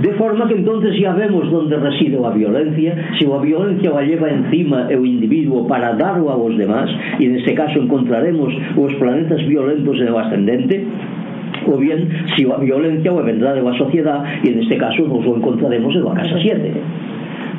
De 0.01 0.13
forma 0.15 0.49
que 0.49 0.55
entonces 0.55 0.99
ya 0.99 1.13
vemos 1.13 1.51
dónde 1.51 1.77
reside 1.77 2.19
la 2.19 2.31
violencia, 2.31 3.11
si 3.19 3.27
la 3.27 3.39
violencia 3.39 3.91
la 3.91 4.03
lleva 4.03 4.31
encima 4.31 4.87
el 4.89 5.05
individuo 5.05 5.67
para 5.67 5.95
darlo 5.95 6.33
a 6.33 6.37
los 6.37 6.57
demás, 6.57 6.91
y 7.19 7.27
en 7.27 7.37
este 7.37 7.55
caso 7.55 7.79
encontraremos 7.79 8.53
los 8.75 8.95
planetas 8.95 9.47
violentos 9.47 10.01
en 10.01 10.09
el 10.09 10.17
ascendente, 10.17 10.87
o 11.67 11.77
bien 11.77 12.09
si 12.37 12.45
la 12.45 12.57
violencia 12.57 13.13
la 13.13 13.23
vendrá 13.23 13.53
de 13.53 13.63
la 13.63 13.77
sociedad, 13.77 14.25
y 14.43 14.49
en 14.49 14.61
este 14.61 14.79
caso 14.79 15.07
nos 15.07 15.25
lo 15.25 15.37
encontraremos 15.37 15.95
en 15.95 16.05
la 16.05 16.15
casa 16.15 16.37
7. 16.41 16.73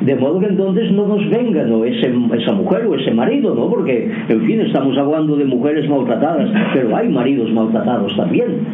De 0.00 0.14
modo 0.16 0.40
que 0.40 0.46
entonces 0.46 0.90
no 0.92 1.06
nos 1.06 1.28
venga. 1.30 1.64
Ese, 1.86 2.12
esa 2.38 2.52
mujer 2.52 2.86
o 2.86 2.94
ese 2.94 3.12
marido, 3.12 3.54
¿no? 3.54 3.68
Porque, 3.68 4.10
en 4.28 4.40
fin, 4.42 4.60
estamos 4.60 4.96
hablando 4.96 5.36
de 5.36 5.44
mujeres 5.44 5.88
maltratadas, 5.88 6.50
pero 6.72 6.96
hay 6.96 7.08
maridos 7.08 7.50
maltratados 7.52 8.16
también 8.16 8.66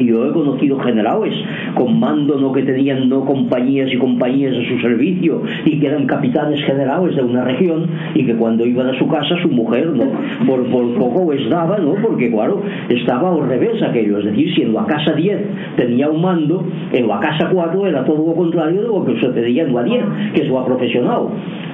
y 0.00 0.06
yo 0.06 0.26
he 0.26 0.32
conocido 0.32 0.78
generales 0.80 1.34
con 1.74 2.00
mando 2.00 2.40
no 2.40 2.52
que 2.52 2.62
tenían 2.62 3.08
no 3.08 3.24
compañías 3.24 3.92
y 3.92 3.98
compañías 3.98 4.56
a 4.56 4.68
su 4.68 4.80
servicio 4.80 5.42
y 5.64 5.78
que 5.78 5.86
eran 5.86 6.06
capitanes 6.06 6.64
generales 6.64 7.14
de 7.14 7.22
una 7.22 7.44
región 7.44 7.86
y 8.14 8.24
que 8.24 8.34
cuando 8.34 8.64
iban 8.64 8.88
a 8.88 8.98
su 8.98 9.06
casa 9.06 9.36
su 9.42 9.48
mujer 9.48 9.88
no 9.88 10.04
por, 10.46 10.64
por 10.70 10.94
poco 10.94 11.32
les 11.32 11.48
daba 11.50 11.78
no 11.78 11.94
porque 12.02 12.30
claro 12.30 12.62
estaba 12.88 13.32
al 13.32 13.48
revés 13.48 13.82
aquello. 13.82 14.18
Es 14.18 14.24
decir 14.24 14.54
si 14.54 14.62
en 14.62 14.72
la 14.72 14.86
casa 14.86 15.12
10 15.12 15.76
tenía 15.76 16.08
un 16.08 16.22
mando 16.22 16.64
en 16.92 17.06
la 17.06 17.20
casa 17.20 17.50
4 17.52 17.86
era 17.86 18.04
todo 18.04 18.26
lo 18.26 18.34
contrario 18.34 18.82
de 18.82 18.88
lo 18.88 19.04
que 19.04 19.20
sucedía 19.20 19.64
en 19.64 19.74
la 19.74 19.82
10 19.82 20.04
que 20.34 20.42
es 20.42 20.50
la 20.50 20.64
profesional. 20.64 21.28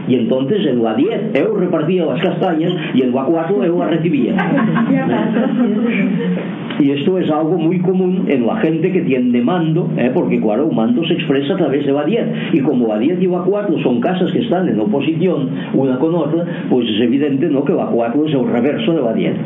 Y 0.09 0.15
entonces 0.15 0.67
en 0.67 0.83
la 0.83 0.95
10 0.95 1.33
yo 1.35 1.57
repartía 1.57 2.07
las 2.07 2.21
castañas 2.21 2.73
y 2.95 3.03
en 3.03 3.15
la 3.15 3.25
4 3.25 3.65
yo 3.65 3.79
las 3.79 3.91
recibía. 3.91 4.35
Y 6.79 6.91
esto 6.91 7.19
es 7.19 7.31
algo 7.31 7.57
muy 7.57 7.79
común 7.81 8.16
en 8.27 8.47
la 8.47 8.57
gente 8.57 8.93
que 8.93 9.03
tiene 9.03 9.41
mando 9.43 9.91
¿eh? 9.97 10.11
porque 10.13 10.41
claro, 10.41 10.67
un 10.67 10.77
mando 10.77 11.05
se 11.05 11.15
expresa 11.15 11.55
a 11.55 11.57
través 11.57 11.87
de 11.87 11.93
10 11.93 12.55
y 12.55 12.61
como 12.61 12.97
10 12.97 13.23
y 13.23 13.27
4 13.27 13.83
son 13.83 14.01
casas 14.01 14.31
que 14.33 14.41
están 14.41 14.69
en 14.69 14.79
oposición 14.81 15.49
una 15.75 15.99
con 15.99 16.15
otra 16.15 16.45
pues 16.71 16.89
es 16.89 17.01
evidente 17.01 17.49
¿no? 17.49 17.65
que 17.65 17.73
4 17.73 18.27
es 18.27 18.35
el 18.35 18.47
reverso 18.47 18.93
de 18.93 19.15
10 19.15 19.37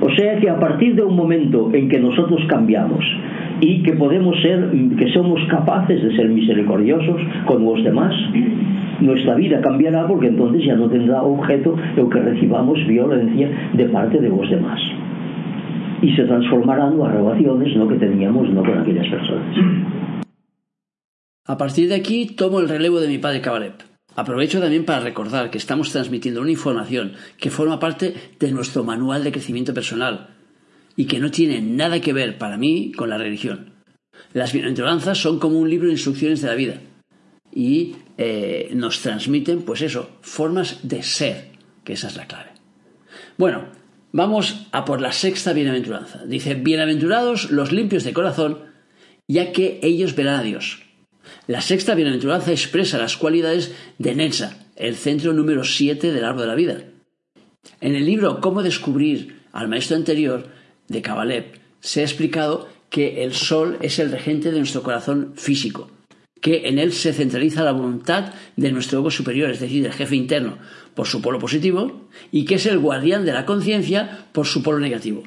o 0.00 0.10
sea 0.10 0.36
que 0.40 0.50
a 0.50 0.58
partir 0.58 0.96
de 0.96 1.02
un 1.02 1.14
momento 1.14 1.70
en 1.72 1.88
que 1.88 2.00
nosotros 2.00 2.40
cambiamos 2.48 3.04
y 3.60 3.80
que 3.84 3.92
podemos 3.92 4.34
ser, 4.42 4.70
que 4.98 5.08
somos 5.12 5.40
capaces 5.48 6.02
de 6.02 6.16
ser 6.16 6.28
misericordiosos 6.28 7.20
con 7.46 7.64
los 7.64 7.84
demás, 7.84 8.12
nuestra 9.00 9.36
vida 9.36 9.60
cambiará 9.60 10.06
porque 10.08 10.26
entonces 10.26 10.64
ya 10.64 10.74
no 10.74 10.88
tendrá 10.88 11.22
objeto 11.22 11.76
el 11.96 12.08
que 12.08 12.18
recibamos 12.18 12.84
violencia 12.88 13.48
de 13.72 13.84
parte 13.84 14.18
de 14.18 14.28
los 14.28 14.50
demás. 14.50 14.80
Y 16.02 16.14
se 16.14 16.24
transformarán 16.24 16.98
las 16.98 17.12
relaciones 17.12 17.76
¿no? 17.76 17.88
que 17.88 17.96
teníamos 17.96 18.50
¿no? 18.50 18.62
con 18.62 18.78
aquellas 18.78 19.08
personas. 19.08 19.56
A 21.46 21.56
partir 21.56 21.88
de 21.88 21.94
aquí 21.94 22.26
tomo 22.26 22.60
el 22.60 22.68
relevo 22.68 23.00
de 23.00 23.08
mi 23.08 23.18
padre 23.18 23.40
Cabalep. 23.40 23.82
Aprovecho 24.14 24.60
también 24.60 24.84
para 24.84 25.00
recordar 25.00 25.50
que 25.50 25.58
estamos 25.58 25.90
transmitiendo 25.90 26.42
una 26.42 26.50
información 26.50 27.12
que 27.38 27.50
forma 27.50 27.78
parte 27.78 28.14
de 28.38 28.52
nuestro 28.52 28.84
manual 28.84 29.24
de 29.24 29.32
crecimiento 29.32 29.72
personal 29.72 30.28
y 30.96 31.06
que 31.06 31.18
no 31.18 31.30
tiene 31.30 31.62
nada 31.62 32.00
que 32.00 32.12
ver 32.12 32.36
para 32.36 32.58
mí 32.58 32.92
con 32.92 33.08
la 33.08 33.16
religión. 33.16 33.72
Las 34.34 34.52
bienaventuranzas 34.52 35.18
son 35.18 35.38
como 35.38 35.58
un 35.58 35.70
libro 35.70 35.86
de 35.86 35.94
instrucciones 35.94 36.42
de 36.42 36.48
la 36.48 36.54
vida 36.54 36.74
y 37.54 37.96
eh, 38.18 38.70
nos 38.74 39.00
transmiten, 39.00 39.62
pues 39.62 39.82
eso, 39.82 40.10
formas 40.20 40.86
de 40.86 41.02
ser, 41.02 41.52
que 41.84 41.94
esa 41.94 42.08
es 42.08 42.16
la 42.16 42.26
clave. 42.26 42.50
Bueno, 43.38 43.64
vamos 44.12 44.66
a 44.72 44.84
por 44.84 45.00
la 45.00 45.12
sexta 45.12 45.52
bienaventuranza. 45.52 46.24
Dice, 46.26 46.54
bienaventurados 46.54 47.50
los 47.50 47.72
limpios 47.72 48.04
de 48.04 48.12
corazón, 48.12 48.58
ya 49.26 49.52
que 49.52 49.80
ellos 49.82 50.14
verán 50.14 50.40
a 50.40 50.42
Dios. 50.42 50.82
La 51.46 51.60
sexta 51.60 51.94
bienaventuranza 51.94 52.52
expresa 52.52 52.98
las 52.98 53.16
cualidades 53.16 53.72
de 53.98 54.14
Netza, 54.14 54.58
el 54.76 54.96
centro 54.96 55.32
número 55.32 55.64
7 55.64 56.12
del 56.12 56.24
árbol 56.24 56.42
de 56.42 56.46
la 56.46 56.54
vida. 56.54 56.84
En 57.80 57.94
el 57.94 58.04
libro 58.04 58.40
Cómo 58.40 58.62
descubrir 58.62 59.40
al 59.52 59.68
maestro 59.68 59.96
anterior 59.96 60.48
de 60.88 61.02
Kabalev 61.02 61.44
se 61.80 62.00
ha 62.00 62.04
explicado 62.04 62.68
que 62.90 63.24
el 63.24 63.32
sol 63.32 63.78
es 63.80 63.98
el 63.98 64.10
regente 64.10 64.52
de 64.52 64.58
nuestro 64.58 64.82
corazón 64.82 65.32
físico, 65.36 65.90
que 66.40 66.68
en 66.68 66.78
él 66.78 66.92
se 66.92 67.12
centraliza 67.12 67.64
la 67.64 67.72
voluntad 67.72 68.34
de 68.56 68.72
nuestro 68.72 68.98
ego 68.98 69.10
superior, 69.10 69.50
es 69.50 69.60
decir, 69.60 69.82
del 69.82 69.92
jefe 69.92 70.16
interno, 70.16 70.58
por 70.94 71.06
su 71.06 71.22
polo 71.22 71.38
positivo, 71.38 72.08
y 72.30 72.44
que 72.44 72.56
es 72.56 72.66
el 72.66 72.78
guardián 72.78 73.24
de 73.24 73.32
la 73.32 73.46
conciencia 73.46 74.26
por 74.32 74.46
su 74.46 74.62
polo 74.62 74.78
negativo. 74.78 75.22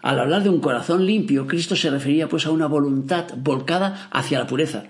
Al 0.00 0.20
hablar 0.20 0.42
de 0.44 0.50
un 0.50 0.60
corazón 0.60 1.06
limpio, 1.06 1.46
Cristo 1.46 1.74
se 1.74 1.90
refería 1.90 2.28
pues 2.28 2.46
a 2.46 2.50
una 2.50 2.66
voluntad 2.66 3.26
volcada 3.36 4.08
hacia 4.12 4.38
la 4.38 4.46
pureza, 4.46 4.84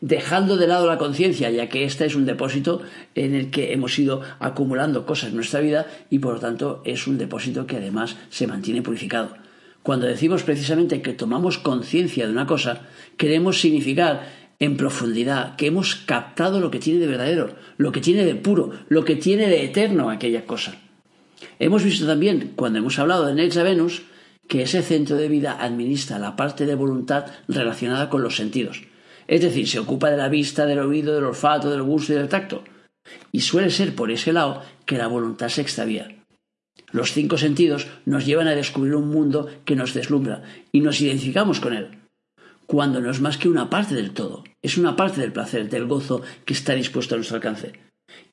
dejando 0.00 0.56
de 0.56 0.66
lado 0.66 0.86
la 0.86 0.98
conciencia, 0.98 1.50
ya 1.50 1.68
que 1.68 1.84
esta 1.84 2.04
es 2.04 2.14
un 2.14 2.24
depósito 2.24 2.80
en 3.14 3.34
el 3.34 3.50
que 3.50 3.72
hemos 3.72 3.98
ido 3.98 4.22
acumulando 4.38 5.06
cosas 5.06 5.30
en 5.30 5.36
nuestra 5.36 5.60
vida 5.60 5.86
y 6.10 6.18
por 6.18 6.34
lo 6.34 6.40
tanto 6.40 6.82
es 6.84 7.06
un 7.06 7.18
depósito 7.18 7.66
que 7.66 7.76
además 7.76 8.16
se 8.30 8.46
mantiene 8.46 8.82
purificado. 8.82 9.36
Cuando 9.82 10.06
decimos 10.06 10.42
precisamente 10.44 11.02
que 11.02 11.12
tomamos 11.12 11.58
conciencia 11.58 12.26
de 12.26 12.32
una 12.32 12.46
cosa, 12.46 12.82
queremos 13.18 13.60
significar 13.60 14.26
en 14.64 14.76
profundidad 14.76 15.56
que 15.56 15.66
hemos 15.66 15.94
captado 15.94 16.60
lo 16.60 16.70
que 16.70 16.78
tiene 16.78 17.00
de 17.00 17.06
verdadero, 17.06 17.54
lo 17.76 17.92
que 17.92 18.00
tiene 18.00 18.24
de 18.24 18.34
puro, 18.34 18.70
lo 18.88 19.04
que 19.04 19.16
tiene 19.16 19.48
de 19.48 19.64
eterno 19.64 20.10
aquella 20.10 20.46
cosa. 20.46 20.76
Hemos 21.58 21.84
visto 21.84 22.06
también, 22.06 22.52
cuando 22.56 22.78
hemos 22.78 22.98
hablado 22.98 23.26
de 23.26 23.34
Nexa 23.34 23.62
Venus, 23.62 24.02
que 24.48 24.62
ese 24.62 24.82
centro 24.82 25.16
de 25.16 25.28
vida 25.28 25.56
administra 25.60 26.18
la 26.18 26.36
parte 26.36 26.66
de 26.66 26.74
voluntad 26.74 27.26
relacionada 27.48 28.08
con 28.08 28.22
los 28.22 28.36
sentidos 28.36 28.82
es 29.26 29.40
decir, 29.40 29.68
se 29.68 29.78
ocupa 29.78 30.10
de 30.10 30.16
la 30.16 30.28
vista, 30.28 30.66
del 30.66 30.80
oído, 30.80 31.14
del 31.14 31.24
olfato, 31.24 31.70
del 31.70 31.82
gusto 31.82 32.12
y 32.12 32.16
del 32.16 32.28
tacto. 32.28 32.64
Y 33.32 33.40
suele 33.40 33.70
ser 33.70 33.94
por 33.94 34.10
ese 34.10 34.32
lado 34.32 34.62
que 34.86 34.98
la 34.98 35.06
voluntad 35.06 35.48
se 35.48 35.62
extravía. 35.62 36.14
Los 36.90 37.12
cinco 37.12 37.38
sentidos 37.38 37.86
nos 38.04 38.26
llevan 38.26 38.48
a 38.48 38.54
descubrir 38.54 38.94
un 38.94 39.08
mundo 39.08 39.48
que 39.64 39.76
nos 39.76 39.94
deslumbra 39.94 40.42
y 40.72 40.80
nos 40.80 41.00
identificamos 41.00 41.60
con 41.60 41.74
él, 41.74 41.98
cuando 42.66 43.00
no 43.00 43.10
es 43.10 43.20
más 43.20 43.38
que 43.38 43.48
una 43.48 43.70
parte 43.70 43.94
del 43.94 44.12
todo, 44.12 44.44
es 44.62 44.78
una 44.78 44.96
parte 44.96 45.20
del 45.20 45.32
placer, 45.32 45.68
del 45.68 45.86
gozo 45.86 46.22
que 46.44 46.54
está 46.54 46.74
dispuesto 46.74 47.14
a 47.14 47.18
nuestro 47.18 47.36
alcance. 47.36 47.72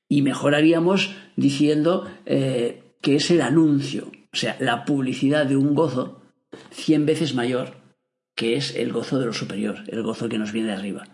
Y 0.07 0.21
mejoraríamos 0.21 1.13
diciendo 1.35 2.09
eh, 2.25 2.83
que 3.01 3.15
es 3.15 3.31
el 3.31 3.41
anuncio, 3.41 4.11
o 4.33 4.37
sea, 4.37 4.57
la 4.59 4.85
publicidad 4.85 5.45
de 5.45 5.55
un 5.55 5.73
gozo 5.73 6.21
cien 6.71 7.05
veces 7.05 7.33
mayor 7.33 7.81
que 8.35 8.55
es 8.55 8.75
el 8.75 8.91
gozo 8.91 9.19
de 9.19 9.25
lo 9.25 9.33
superior, 9.33 9.83
el 9.87 10.03
gozo 10.03 10.29
que 10.29 10.37
nos 10.37 10.51
viene 10.51 10.69
de 10.69 10.75
arriba. 10.75 11.07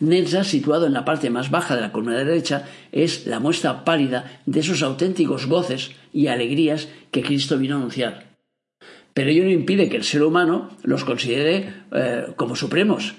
Netza, 0.00 0.44
situado 0.44 0.86
en 0.86 0.92
la 0.92 1.04
parte 1.04 1.30
más 1.30 1.50
baja 1.50 1.74
de 1.74 1.82
la 1.82 1.92
columna 1.92 2.16
derecha, 2.16 2.66
es 2.92 3.26
la 3.26 3.40
muestra 3.40 3.84
pálida 3.84 4.40
de 4.46 4.60
esos 4.60 4.82
auténticos 4.82 5.46
goces 5.46 5.92
y 6.12 6.28
alegrías 6.28 6.88
que 7.10 7.22
Cristo 7.22 7.58
vino 7.58 7.74
a 7.74 7.78
anunciar. 7.78 8.27
Pero 9.18 9.30
ello 9.30 9.42
no 9.42 9.50
impide 9.50 9.88
que 9.88 9.96
el 9.96 10.04
ser 10.04 10.22
humano 10.22 10.70
los 10.84 11.02
considere 11.02 11.74
eh, 11.90 12.26
como 12.36 12.54
supremos 12.54 13.16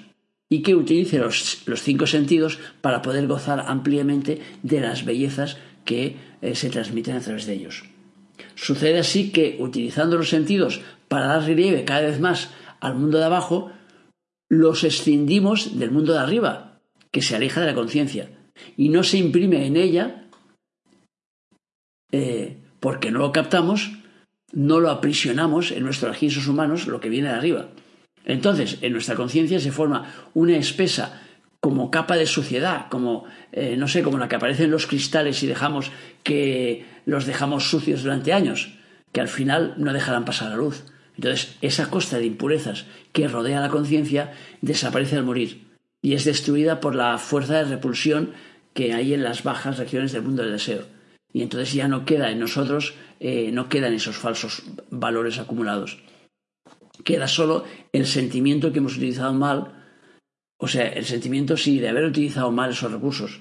y 0.48 0.62
que 0.62 0.74
utilice 0.74 1.18
los, 1.18 1.58
cinco 1.82 2.06
sentidos 2.06 2.58
para 2.80 3.02
poder 3.02 3.26
gozar 3.26 3.66
ampliamente 3.68 4.40
de 4.62 4.80
las 4.80 5.04
bellezas 5.04 5.58
que 5.84 6.16
eh, 6.40 6.54
se 6.54 6.70
transmiten 6.70 7.16
a 7.16 7.20
través 7.20 7.44
de 7.44 7.52
ellos. 7.52 7.84
Sucede 8.54 8.98
así 8.98 9.30
que, 9.30 9.58
utilizando 9.60 10.16
los 10.16 10.30
sentidos 10.30 10.80
para 11.06 11.26
dar 11.26 11.44
relieve 11.44 11.84
cada 11.84 12.00
vez 12.00 12.18
más 12.18 12.50
al 12.80 12.94
mundo 12.94 13.18
de 13.18 13.26
abajo, 13.26 13.70
los 14.48 14.84
escindimos 14.84 15.78
del 15.78 15.90
mundo 15.90 16.14
de 16.14 16.20
arriba, 16.20 16.80
que 17.10 17.20
se 17.20 17.36
aleja 17.36 17.60
de 17.60 17.66
la 17.66 17.74
conciencia, 17.74 18.30
y 18.74 18.88
no 18.88 19.02
se 19.02 19.18
imprime 19.18 19.66
en 19.66 19.76
ella, 19.76 20.30
eh, 22.10 22.56
porque 22.80 23.10
no 23.10 23.18
lo 23.18 23.32
captamos, 23.32 23.99
no 24.52 24.80
lo 24.80 24.90
aprisionamos 24.90 25.70
en 25.70 25.84
nuestros 25.84 26.12
registros 26.12 26.48
humanos, 26.48 26.86
lo 26.86 27.00
que 27.00 27.08
viene 27.08 27.28
de 27.28 27.34
arriba. 27.34 27.68
Entonces, 28.24 28.78
en 28.82 28.92
nuestra 28.92 29.14
conciencia 29.14 29.60
se 29.60 29.72
forma 29.72 30.12
una 30.34 30.56
espesa 30.56 31.22
como 31.60 31.90
capa 31.90 32.16
de 32.16 32.26
suciedad, 32.26 32.88
como, 32.88 33.24
eh, 33.52 33.76
no 33.76 33.86
sé, 33.86 34.02
como 34.02 34.18
la 34.18 34.28
que 34.28 34.36
aparece 34.36 34.64
en 34.64 34.70
los 34.70 34.86
cristales 34.86 35.42
y 35.42 35.46
dejamos 35.46 35.90
que 36.22 36.86
los 37.06 37.26
dejamos 37.26 37.68
sucios 37.68 38.02
durante 38.02 38.32
años, 38.32 38.78
que 39.12 39.20
al 39.20 39.28
final 39.28 39.74
no 39.76 39.92
dejarán 39.92 40.24
pasar 40.24 40.50
la 40.50 40.56
luz. 40.56 40.84
Entonces, 41.16 41.56
esa 41.60 41.90
costa 41.90 42.18
de 42.18 42.26
impurezas 42.26 42.86
que 43.12 43.28
rodea 43.28 43.60
la 43.60 43.68
conciencia 43.68 44.32
desaparece 44.62 45.16
al 45.16 45.24
morir 45.24 45.66
y 46.02 46.14
es 46.14 46.24
destruida 46.24 46.80
por 46.80 46.94
la 46.94 47.18
fuerza 47.18 47.58
de 47.58 47.64
repulsión 47.64 48.32
que 48.72 48.94
hay 48.94 49.12
en 49.12 49.22
las 49.22 49.42
bajas 49.42 49.78
regiones 49.78 50.12
del 50.12 50.22
mundo 50.22 50.42
del 50.42 50.52
deseo. 50.52 50.84
Y 51.32 51.42
entonces 51.42 51.72
ya 51.72 51.88
no 51.88 52.04
queda 52.04 52.30
en 52.30 52.40
nosotros, 52.40 52.94
eh, 53.20 53.50
no 53.52 53.68
quedan 53.68 53.94
esos 53.94 54.16
falsos 54.16 54.62
valores 54.90 55.38
acumulados. 55.38 55.98
Queda 57.04 57.28
solo 57.28 57.64
el 57.92 58.06
sentimiento 58.06 58.72
que 58.72 58.78
hemos 58.78 58.96
utilizado 58.96 59.32
mal, 59.32 59.80
o 60.58 60.68
sea, 60.68 60.88
el 60.88 61.06
sentimiento 61.06 61.56
sí 61.56 61.78
de 61.78 61.88
haber 61.88 62.04
utilizado 62.04 62.50
mal 62.50 62.70
esos 62.70 62.92
recursos. 62.92 63.40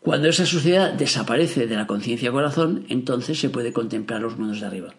Cuando 0.00 0.28
esa 0.28 0.46
suciedad 0.46 0.92
desaparece 0.92 1.66
de 1.66 1.76
la 1.76 1.86
conciencia 1.86 2.32
corazón, 2.32 2.86
entonces 2.88 3.38
se 3.38 3.50
puede 3.50 3.72
contemplar 3.72 4.20
los 4.20 4.36
mundos 4.36 4.60
de 4.60 4.66
arriba. 4.66 4.94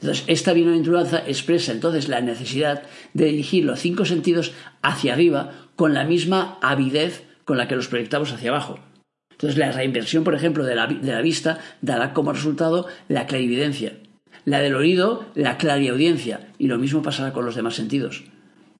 Entonces, 0.00 0.24
esta 0.26 0.52
bienaventuranza 0.52 1.26
expresa 1.26 1.72
entonces 1.72 2.08
la 2.08 2.20
necesidad 2.20 2.82
de 3.14 3.26
dirigir 3.26 3.64
los 3.64 3.80
cinco 3.80 4.04
sentidos 4.04 4.52
hacia 4.82 5.14
arriba 5.14 5.70
con 5.76 5.94
la 5.94 6.04
misma 6.04 6.58
avidez 6.60 7.24
con 7.44 7.56
la 7.56 7.68
que 7.68 7.76
los 7.76 7.88
proyectamos 7.88 8.32
hacia 8.32 8.50
abajo. 8.50 8.78
Entonces, 9.34 9.58
la 9.58 9.72
reinversión, 9.72 10.24
por 10.24 10.34
ejemplo, 10.34 10.64
de 10.64 10.74
la, 10.74 11.20
vista 11.20 11.58
dará 11.82 12.12
como 12.12 12.32
resultado 12.32 12.86
la 13.08 13.26
clarividencia. 13.26 13.94
La 14.44 14.60
del 14.60 14.76
oído, 14.76 15.26
la 15.34 15.58
clariaudiencia. 15.58 16.48
Y 16.58 16.68
lo 16.68 16.78
mismo 16.78 17.02
pasará 17.02 17.32
con 17.32 17.44
los 17.44 17.56
demás 17.56 17.74
sentidos. 17.74 18.24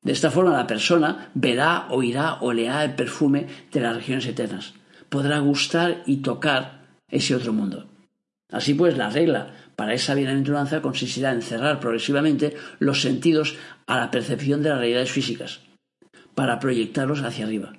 De 0.03 0.13
esta 0.13 0.31
forma, 0.31 0.53
la 0.53 0.67
persona 0.67 1.31
verá, 1.35 1.87
oirá, 1.91 2.35
olerá 2.35 2.85
el 2.85 2.95
perfume 2.95 3.47
de 3.73 3.81
las 3.81 3.97
regiones 3.97 4.27
eternas. 4.27 4.75
Podrá 5.09 5.39
gustar 5.41 6.03
y 6.07 6.19
tocar 6.19 6.85
ese 7.09 7.35
otro 7.35 7.53
mundo. 7.53 7.89
Así 8.53 8.75
pues, 8.75 8.97
la 8.97 9.11
regla 9.11 9.55
para 9.75 9.95
esa 9.95 10.15
bienaventuranza 10.15 10.81
consistirá 10.81 11.33
en 11.33 11.43
cerrar 11.43 11.81
progresivamente 11.81 12.55
los 12.79 13.01
sentidos 13.01 13.57
a 13.87 13.99
la 13.99 14.11
percepción 14.11 14.63
de 14.63 14.69
las 14.69 14.79
realidades 14.79 15.11
físicas, 15.11 15.61
para 16.35 16.61
proyectarlos 16.61 17.23
hacia 17.23 17.47
arriba. 17.47 17.73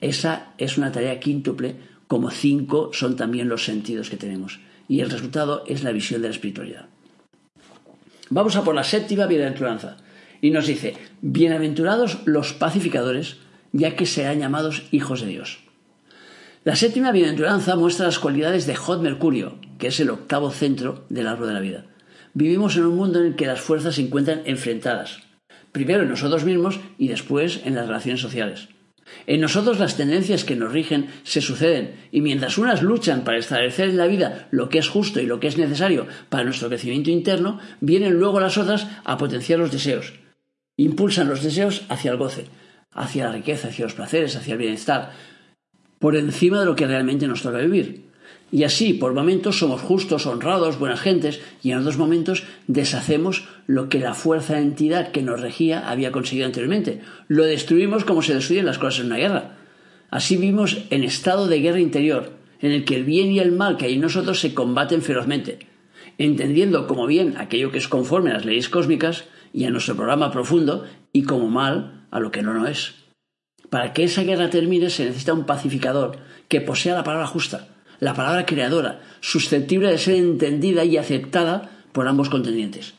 Esa 0.00 0.52
es 0.58 0.78
una 0.78 0.92
tarea 0.92 1.20
quíntuple, 1.20 1.76
como 2.06 2.30
cinco 2.30 2.90
son 2.92 3.16
también 3.16 3.48
los 3.48 3.64
sentidos 3.64 4.10
que 4.10 4.16
tenemos, 4.16 4.60
y 4.88 5.00
el 5.00 5.10
resultado 5.10 5.64
es 5.66 5.82
la 5.82 5.92
visión 5.92 6.22
de 6.22 6.28
la 6.28 6.34
espiritualidad. 6.34 6.86
Vamos 8.28 8.56
a 8.56 8.64
por 8.64 8.74
la 8.74 8.84
séptima 8.84 9.26
bienaventuranza, 9.26 9.96
y 10.40 10.50
nos 10.50 10.66
dice, 10.66 10.94
bienaventurados 11.22 12.18
los 12.24 12.52
pacificadores, 12.52 13.38
ya 13.72 13.96
que 13.96 14.06
serán 14.06 14.40
llamados 14.40 14.84
hijos 14.90 15.20
de 15.20 15.28
Dios. 15.28 15.58
La 16.64 16.76
séptima 16.76 17.12
bienaventuranza 17.12 17.76
muestra 17.76 18.06
las 18.06 18.18
cualidades 18.18 18.66
de 18.66 18.74
Hot 18.74 19.00
Mercurio, 19.00 19.58
que 19.78 19.88
es 19.88 20.00
el 20.00 20.10
octavo 20.10 20.50
centro 20.50 21.04
del 21.08 21.28
árbol 21.28 21.48
de 21.48 21.54
la 21.54 21.60
vida. 21.60 21.86
Vivimos 22.34 22.76
en 22.76 22.86
un 22.86 22.96
mundo 22.96 23.20
en 23.20 23.26
el 23.26 23.36
que 23.36 23.46
las 23.46 23.60
fuerzas 23.60 23.94
se 23.94 24.02
encuentran 24.02 24.42
enfrentadas, 24.44 25.20
primero 25.72 26.02
en 26.02 26.08
nosotros 26.08 26.44
mismos 26.44 26.80
y 26.98 27.08
después 27.08 27.60
en 27.64 27.74
las 27.74 27.86
relaciones 27.86 28.20
sociales. 28.20 28.68
En 29.26 29.40
nosotros 29.40 29.78
las 29.78 29.96
tendencias 29.96 30.44
que 30.44 30.56
nos 30.56 30.72
rigen 30.72 31.08
se 31.22 31.40
suceden 31.40 31.94
y 32.12 32.20
mientras 32.20 32.58
unas 32.58 32.82
luchan 32.82 33.24
para 33.24 33.38
establecer 33.38 33.90
en 33.90 33.96
la 33.96 34.06
vida 34.06 34.48
lo 34.50 34.68
que 34.68 34.78
es 34.78 34.88
justo 34.88 35.20
y 35.20 35.26
lo 35.26 35.40
que 35.40 35.48
es 35.48 35.58
necesario 35.58 36.06
para 36.28 36.44
nuestro 36.44 36.68
crecimiento 36.68 37.10
interno, 37.10 37.58
vienen 37.80 38.14
luego 38.14 38.40
las 38.40 38.58
otras 38.58 38.86
a 39.04 39.16
potenciar 39.16 39.58
los 39.58 39.72
deseos. 39.72 40.14
Impulsan 40.76 41.28
los 41.28 41.42
deseos 41.42 41.84
hacia 41.88 42.10
el 42.10 42.16
goce, 42.16 42.46
hacia 42.92 43.26
la 43.26 43.32
riqueza, 43.32 43.68
hacia 43.68 43.84
los 43.84 43.94
placeres, 43.94 44.36
hacia 44.36 44.52
el 44.52 44.58
bienestar, 44.58 45.12
por 45.98 46.16
encima 46.16 46.60
de 46.60 46.66
lo 46.66 46.76
que 46.76 46.86
realmente 46.86 47.26
nos 47.26 47.42
toca 47.42 47.58
vivir. 47.58 48.05
Y 48.52 48.62
así, 48.62 48.92
por 48.94 49.12
momentos 49.12 49.58
somos 49.58 49.80
justos, 49.80 50.26
honrados, 50.26 50.78
buenas 50.78 51.00
gentes, 51.00 51.40
y 51.62 51.72
en 51.72 51.78
otros 51.78 51.98
momentos 51.98 52.44
deshacemos 52.68 53.48
lo 53.66 53.88
que 53.88 53.98
la 53.98 54.14
fuerza 54.14 54.60
entidad 54.60 55.10
que 55.10 55.22
nos 55.22 55.40
regía 55.40 55.88
había 55.90 56.12
conseguido 56.12 56.46
anteriormente. 56.46 57.00
Lo 57.26 57.44
destruimos 57.44 58.04
como 58.04 58.22
se 58.22 58.34
destruyen 58.34 58.66
las 58.66 58.78
cosas 58.78 59.00
en 59.00 59.06
una 59.06 59.16
guerra. 59.16 59.58
Así 60.10 60.36
vivimos 60.36 60.78
en 60.90 61.02
estado 61.02 61.48
de 61.48 61.60
guerra 61.60 61.80
interior, 61.80 62.32
en 62.60 62.70
el 62.70 62.84
que 62.84 62.94
el 62.94 63.04
bien 63.04 63.32
y 63.32 63.40
el 63.40 63.50
mal 63.50 63.76
que 63.76 63.86
hay 63.86 63.94
en 63.94 64.00
nosotros 64.00 64.40
se 64.40 64.54
combaten 64.54 65.02
ferozmente, 65.02 65.58
entendiendo 66.16 66.86
como 66.86 67.06
bien 67.06 67.34
aquello 67.38 67.72
que 67.72 67.78
es 67.78 67.88
conforme 67.88 68.30
a 68.30 68.34
las 68.34 68.44
leyes 68.44 68.68
cósmicas 68.68 69.24
y 69.52 69.64
a 69.64 69.70
nuestro 69.70 69.96
programa 69.96 70.30
profundo, 70.30 70.84
y 71.12 71.24
como 71.24 71.48
mal 71.48 72.06
a 72.12 72.20
lo 72.20 72.30
que 72.30 72.42
no 72.42 72.54
lo 72.54 72.66
es. 72.68 72.94
Para 73.70 73.92
que 73.92 74.04
esa 74.04 74.22
guerra 74.22 74.50
termine 74.50 74.88
se 74.90 75.04
necesita 75.04 75.34
un 75.34 75.46
pacificador 75.46 76.18
que 76.48 76.60
posea 76.60 76.94
la 76.94 77.04
palabra 77.04 77.26
justa, 77.26 77.75
la 78.00 78.14
palabra 78.14 78.46
creadora, 78.46 79.00
susceptible 79.20 79.90
de 79.90 79.98
ser 79.98 80.16
entendida 80.16 80.84
y 80.84 80.96
aceptada 80.96 81.70
por 81.92 82.08
ambos 82.08 82.28
contendientes. 82.28 82.94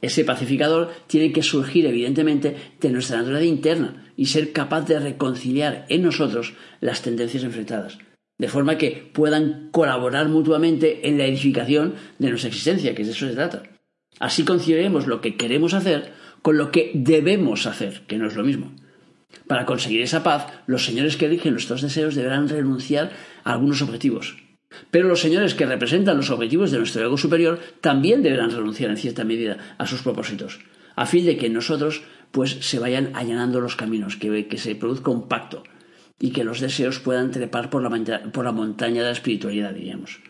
Ese 0.00 0.24
pacificador 0.24 0.90
tiene 1.06 1.32
que 1.32 1.42
surgir 1.42 1.86
evidentemente 1.86 2.56
de 2.80 2.90
nuestra 2.90 3.18
naturaleza 3.18 3.46
interna 3.46 4.12
y 4.16 4.26
ser 4.26 4.52
capaz 4.52 4.82
de 4.82 4.98
reconciliar 4.98 5.86
en 5.88 6.02
nosotros 6.02 6.54
las 6.80 7.02
tendencias 7.02 7.44
enfrentadas, 7.44 7.98
de 8.38 8.48
forma 8.48 8.78
que 8.78 9.10
puedan 9.12 9.68
colaborar 9.70 10.28
mutuamente 10.28 11.08
en 11.08 11.18
la 11.18 11.26
edificación 11.26 11.94
de 12.18 12.30
nuestra 12.30 12.48
existencia, 12.48 12.94
que 12.94 13.04
de 13.04 13.12
eso 13.12 13.28
se 13.28 13.34
trata. 13.34 13.62
Así 14.18 14.44
conciliaremos 14.44 15.06
lo 15.06 15.20
que 15.20 15.36
queremos 15.36 15.74
hacer 15.74 16.12
con 16.42 16.58
lo 16.58 16.70
que 16.72 16.90
debemos 16.94 17.66
hacer, 17.66 18.02
que 18.06 18.18
no 18.18 18.26
es 18.26 18.34
lo 18.34 18.44
mismo. 18.44 18.72
Para 19.46 19.66
conseguir 19.66 20.02
esa 20.02 20.22
paz, 20.22 20.46
los 20.66 20.84
señores 20.84 21.16
que 21.16 21.26
eligen 21.26 21.52
nuestros 21.52 21.82
deseos 21.82 22.14
deberán 22.14 22.48
renunciar 22.48 23.10
a 23.44 23.52
algunos 23.52 23.82
objetivos. 23.82 24.36
Pero 24.90 25.08
los 25.08 25.20
señores 25.20 25.54
que 25.54 25.66
representan 25.66 26.16
los 26.16 26.30
objetivos 26.30 26.70
de 26.70 26.78
nuestro 26.78 27.04
ego 27.04 27.18
superior 27.18 27.60
también 27.80 28.22
deberán 28.22 28.50
renunciar 28.50 28.90
en 28.90 28.96
cierta 28.96 29.24
medida 29.24 29.58
a 29.78 29.86
sus 29.86 30.02
propósitos, 30.02 30.60
a 30.96 31.06
fin 31.06 31.26
de 31.26 31.36
que 31.36 31.50
nosotros 31.50 32.02
pues 32.30 32.58
se 32.60 32.78
vayan 32.78 33.10
allanando 33.14 33.60
los 33.60 33.76
caminos, 33.76 34.16
que, 34.16 34.46
que 34.46 34.58
se 34.58 34.74
produzca 34.74 35.10
un 35.10 35.28
pacto 35.28 35.62
y 36.18 36.30
que 36.30 36.44
los 36.44 36.60
deseos 36.60 36.98
puedan 37.00 37.30
trepar 37.30 37.68
por 37.68 37.82
la, 37.82 38.22
por 38.32 38.44
la 38.44 38.52
montaña 38.52 39.02
de 39.02 39.08
la 39.08 39.12
espiritualidad, 39.12 39.74
diríamos. 39.74 40.20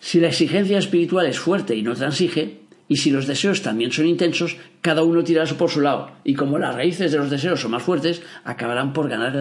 Si 0.00 0.20
la 0.20 0.28
exigencia 0.28 0.78
espiritual 0.78 1.26
es 1.26 1.38
fuerte 1.38 1.76
y 1.76 1.82
no 1.82 1.94
transige, 1.94 2.67
y 2.88 2.96
si 2.96 3.10
los 3.10 3.26
deseos 3.26 3.62
también 3.62 3.92
son 3.92 4.06
intensos, 4.06 4.56
cada 4.80 5.02
uno 5.02 5.22
tirará 5.22 5.52
por 5.54 5.70
su 5.70 5.82
lado. 5.82 6.10
Y 6.24 6.34
como 6.34 6.58
las 6.58 6.74
raíces 6.74 7.12
de 7.12 7.18
los 7.18 7.30
deseos 7.30 7.60
son 7.60 7.72
más 7.72 7.82
fuertes, 7.82 8.22
acabarán 8.44 8.94
por 8.94 9.08
ganar 9.08 9.34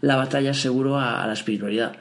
la, 0.00 0.16
batalla 0.16 0.54
seguro 0.54 0.98
a, 0.98 1.26
la 1.26 1.34
espiritualidad. 1.34 1.96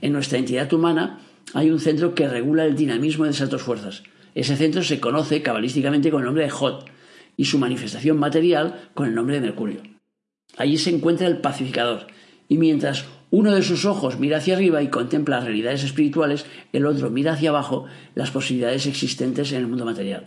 En 0.00 0.12
nuestra 0.12 0.38
entidad 0.38 0.72
humana 0.72 1.20
hay 1.52 1.70
un 1.70 1.80
centro 1.80 2.14
que 2.14 2.28
regula 2.28 2.64
el 2.64 2.74
dinamismo 2.74 3.24
de 3.24 3.32
esas 3.32 3.50
dos 3.50 3.62
fuerzas. 3.62 4.02
Ese 4.34 4.56
centro 4.56 4.82
se 4.82 5.00
conoce 5.00 5.42
cabalísticamente 5.42 6.10
con 6.10 6.20
el 6.20 6.26
nombre 6.26 6.44
de 6.44 6.50
Jot 6.50 6.86
y 7.36 7.44
su 7.44 7.58
manifestación 7.58 8.18
material 8.18 8.88
con 8.94 9.08
el 9.08 9.14
nombre 9.14 9.36
de 9.36 9.42
Mercurio. 9.42 9.82
Allí 10.56 10.78
se 10.78 10.90
encuentra 10.90 11.26
el 11.26 11.38
pacificador, 11.38 12.06
y 12.48 12.58
mientras 12.58 13.04
uno 13.32 13.54
de 13.54 13.62
sus 13.62 13.86
ojos 13.86 14.18
mira 14.18 14.36
hacia 14.36 14.54
arriba 14.54 14.82
y 14.82 14.88
contempla 14.88 15.36
las 15.36 15.46
realidades 15.46 15.84
espirituales, 15.84 16.44
el 16.74 16.84
otro 16.84 17.08
mira 17.08 17.32
hacia 17.32 17.48
abajo 17.48 17.86
las 18.14 18.30
posibilidades 18.30 18.86
existentes 18.86 19.52
en 19.52 19.58
el 19.58 19.68
mundo 19.68 19.86
material. 19.86 20.24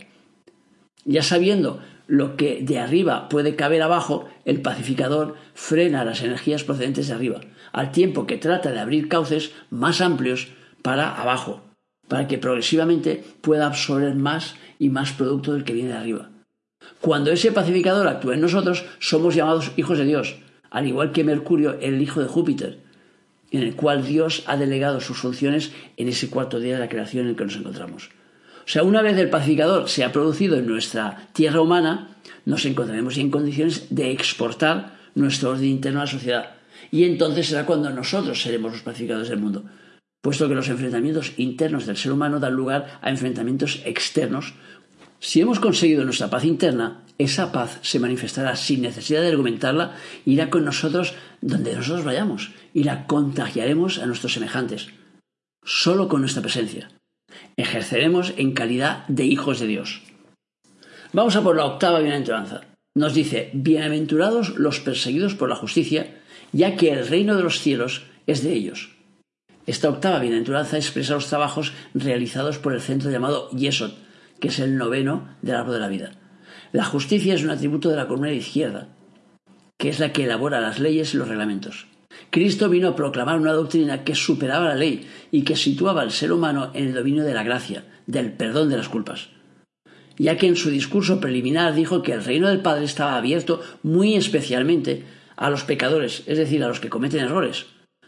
Ya 1.04 1.22
sabiendo 1.22 1.80
lo 2.08 2.36
que 2.36 2.62
de 2.62 2.80
arriba 2.80 3.28
puede 3.28 3.54
caber 3.54 3.80
abajo, 3.82 4.28
el 4.44 4.60
pacificador 4.60 5.36
frena 5.54 6.04
las 6.04 6.20
energías 6.22 6.64
procedentes 6.64 7.06
de 7.06 7.14
arriba, 7.14 7.40
al 7.72 7.92
tiempo 7.92 8.26
que 8.26 8.38
trata 8.38 8.72
de 8.72 8.80
abrir 8.80 9.08
cauces 9.08 9.52
más 9.70 10.00
amplios 10.00 10.48
para 10.82 11.14
abajo, 11.14 11.62
para 12.08 12.26
que 12.26 12.38
progresivamente 12.38 13.22
pueda 13.40 13.68
absorber 13.68 14.16
más 14.16 14.56
y 14.80 14.88
más 14.88 15.12
producto 15.12 15.52
del 15.52 15.62
que 15.62 15.74
viene 15.74 15.90
de 15.90 15.98
arriba. 15.98 16.30
Cuando 17.00 17.30
ese 17.30 17.52
pacificador 17.52 18.08
actúa 18.08 18.34
en 18.34 18.40
nosotros, 18.40 18.84
somos 18.98 19.36
llamados 19.36 19.70
hijos 19.76 19.96
de 19.96 20.06
Dios, 20.06 20.34
al 20.70 20.88
igual 20.88 21.12
que 21.12 21.22
Mercurio, 21.22 21.78
el 21.80 22.02
hijo 22.02 22.20
de 22.20 22.26
Júpiter, 22.26 22.85
en 23.56 23.62
el 23.62 23.74
cual 23.74 24.06
Dios 24.06 24.42
ha 24.46 24.56
delegado 24.56 25.00
sus 25.00 25.18
funciones 25.18 25.72
en 25.96 26.08
ese 26.08 26.28
cuarto 26.28 26.60
día 26.60 26.74
de 26.74 26.80
la 26.80 26.88
creación 26.88 27.24
en 27.24 27.30
el 27.30 27.36
que 27.36 27.44
nos 27.44 27.56
encontramos. 27.56 28.10
O 28.66 28.68
sea, 28.68 28.82
una 28.82 29.00
vez 29.00 29.16
el 29.16 29.30
pacificador 29.30 29.88
se 29.88 30.04
ha 30.04 30.12
producido 30.12 30.56
en 30.56 30.66
nuestra 30.66 31.28
tierra 31.32 31.60
humana, 31.60 32.16
nos 32.44 32.64
encontraremos 32.64 33.16
en 33.16 33.30
condiciones 33.30 33.86
de 33.90 34.10
exportar 34.10 34.96
nuestro 35.14 35.50
orden 35.50 35.66
interno 35.66 36.00
a 36.00 36.04
la 36.04 36.10
sociedad. 36.10 36.50
Y 36.90 37.04
entonces 37.04 37.46
será 37.46 37.64
cuando 37.64 37.90
nosotros 37.90 38.42
seremos 38.42 38.72
los 38.72 38.82
pacificadores 38.82 39.28
del 39.28 39.38
mundo, 39.38 39.64
puesto 40.20 40.48
que 40.48 40.54
los 40.54 40.68
enfrentamientos 40.68 41.32
internos 41.36 41.86
del 41.86 41.96
ser 41.96 42.12
humano 42.12 42.40
dan 42.40 42.54
lugar 42.54 42.98
a 43.02 43.10
enfrentamientos 43.10 43.82
externos. 43.84 44.54
Si 45.20 45.40
hemos 45.40 45.60
conseguido 45.60 46.04
nuestra 46.04 46.28
paz 46.28 46.44
interna, 46.44 47.04
esa 47.18 47.52
paz 47.52 47.78
se 47.82 47.98
manifestará 47.98 48.56
sin 48.56 48.82
necesidad 48.82 49.22
de 49.22 49.28
argumentarla, 49.28 49.94
irá 50.24 50.50
con 50.50 50.64
nosotros 50.64 51.14
donde 51.40 51.74
nosotros 51.74 52.04
vayamos 52.04 52.50
y 52.76 52.84
la 52.84 53.06
contagiaremos 53.06 53.98
a 53.98 54.04
nuestros 54.04 54.34
semejantes, 54.34 54.88
solo 55.64 56.08
con 56.08 56.20
nuestra 56.20 56.42
presencia. 56.42 56.90
Ejerceremos 57.56 58.34
en 58.36 58.52
calidad 58.52 59.06
de 59.08 59.24
hijos 59.24 59.60
de 59.60 59.66
Dios. 59.66 60.02
Vamos 61.14 61.36
a 61.36 61.42
por 61.42 61.56
la 61.56 61.64
octava 61.64 62.00
bienaventuranza. 62.00 62.66
Nos 62.94 63.14
dice, 63.14 63.48
bienaventurados 63.54 64.58
los 64.58 64.80
perseguidos 64.80 65.34
por 65.34 65.48
la 65.48 65.56
justicia, 65.56 66.20
ya 66.52 66.76
que 66.76 66.90
el 66.90 67.08
reino 67.08 67.34
de 67.34 67.44
los 67.44 67.60
cielos 67.60 68.02
es 68.26 68.42
de 68.42 68.52
ellos. 68.52 68.94
Esta 69.66 69.88
octava 69.88 70.18
bienaventuranza 70.18 70.76
expresa 70.76 71.14
los 71.14 71.28
trabajos 71.28 71.72
realizados 71.94 72.58
por 72.58 72.74
el 72.74 72.82
centro 72.82 73.10
llamado 73.10 73.48
Yesod, 73.52 73.92
que 74.38 74.48
es 74.48 74.58
el 74.58 74.76
noveno 74.76 75.34
del 75.40 75.56
árbol 75.56 75.72
de 75.72 75.80
la 75.80 75.88
vida. 75.88 76.12
La 76.72 76.84
justicia 76.84 77.32
es 77.32 77.42
un 77.42 77.48
atributo 77.48 77.88
de 77.88 77.96
la 77.96 78.06
columna 78.06 78.28
de 78.28 78.36
izquierda, 78.36 78.88
que 79.78 79.88
es 79.88 79.98
la 79.98 80.12
que 80.12 80.24
elabora 80.24 80.60
las 80.60 80.78
leyes 80.78 81.14
y 81.14 81.16
los 81.16 81.28
reglamentos. 81.28 81.86
Cristo 82.30 82.68
vino 82.68 82.88
a 82.88 82.96
proclamar 82.96 83.38
una 83.38 83.52
doctrina 83.52 84.04
que 84.04 84.14
superaba 84.14 84.66
la 84.66 84.74
ley 84.74 85.08
y 85.30 85.42
que 85.42 85.56
situaba 85.56 86.02
al 86.02 86.10
ser 86.10 86.32
humano 86.32 86.70
en 86.74 86.88
el 86.88 86.94
dominio 86.94 87.24
de 87.24 87.34
la 87.34 87.42
gracia, 87.42 87.84
del 88.06 88.32
perdón 88.32 88.68
de 88.68 88.76
las 88.76 88.88
culpas. 88.88 89.30
Ya 90.18 90.36
que 90.36 90.46
en 90.46 90.56
su 90.56 90.70
discurso 90.70 91.20
preliminar 91.20 91.74
dijo 91.74 92.02
que 92.02 92.12
el 92.12 92.24
reino 92.24 92.48
del 92.48 92.60
Padre 92.60 92.84
estaba 92.84 93.16
abierto 93.16 93.62
muy 93.82 94.14
especialmente 94.14 95.04
a 95.36 95.50
los 95.50 95.64
pecadores, 95.64 96.22
es 96.26 96.38
decir, 96.38 96.64
a 96.64 96.68
los 96.68 96.80
que 96.80 96.88
cometen 96.88 97.20
errores, 97.20 97.66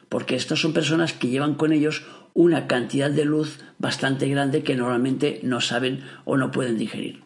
porque 0.08 0.36
estas 0.36 0.60
son 0.60 0.72
personas 0.72 1.12
que 1.12 1.28
llevan 1.28 1.54
con 1.54 1.72
ellos 1.72 2.04
una 2.34 2.66
cantidad 2.66 3.10
de 3.10 3.24
luz 3.24 3.58
bastante 3.78 4.28
grande 4.28 4.62
que 4.62 4.76
normalmente 4.76 5.40
no 5.42 5.60
saben 5.60 6.04
o 6.24 6.36
no 6.36 6.50
pueden 6.50 6.78
digerir. 6.78 7.22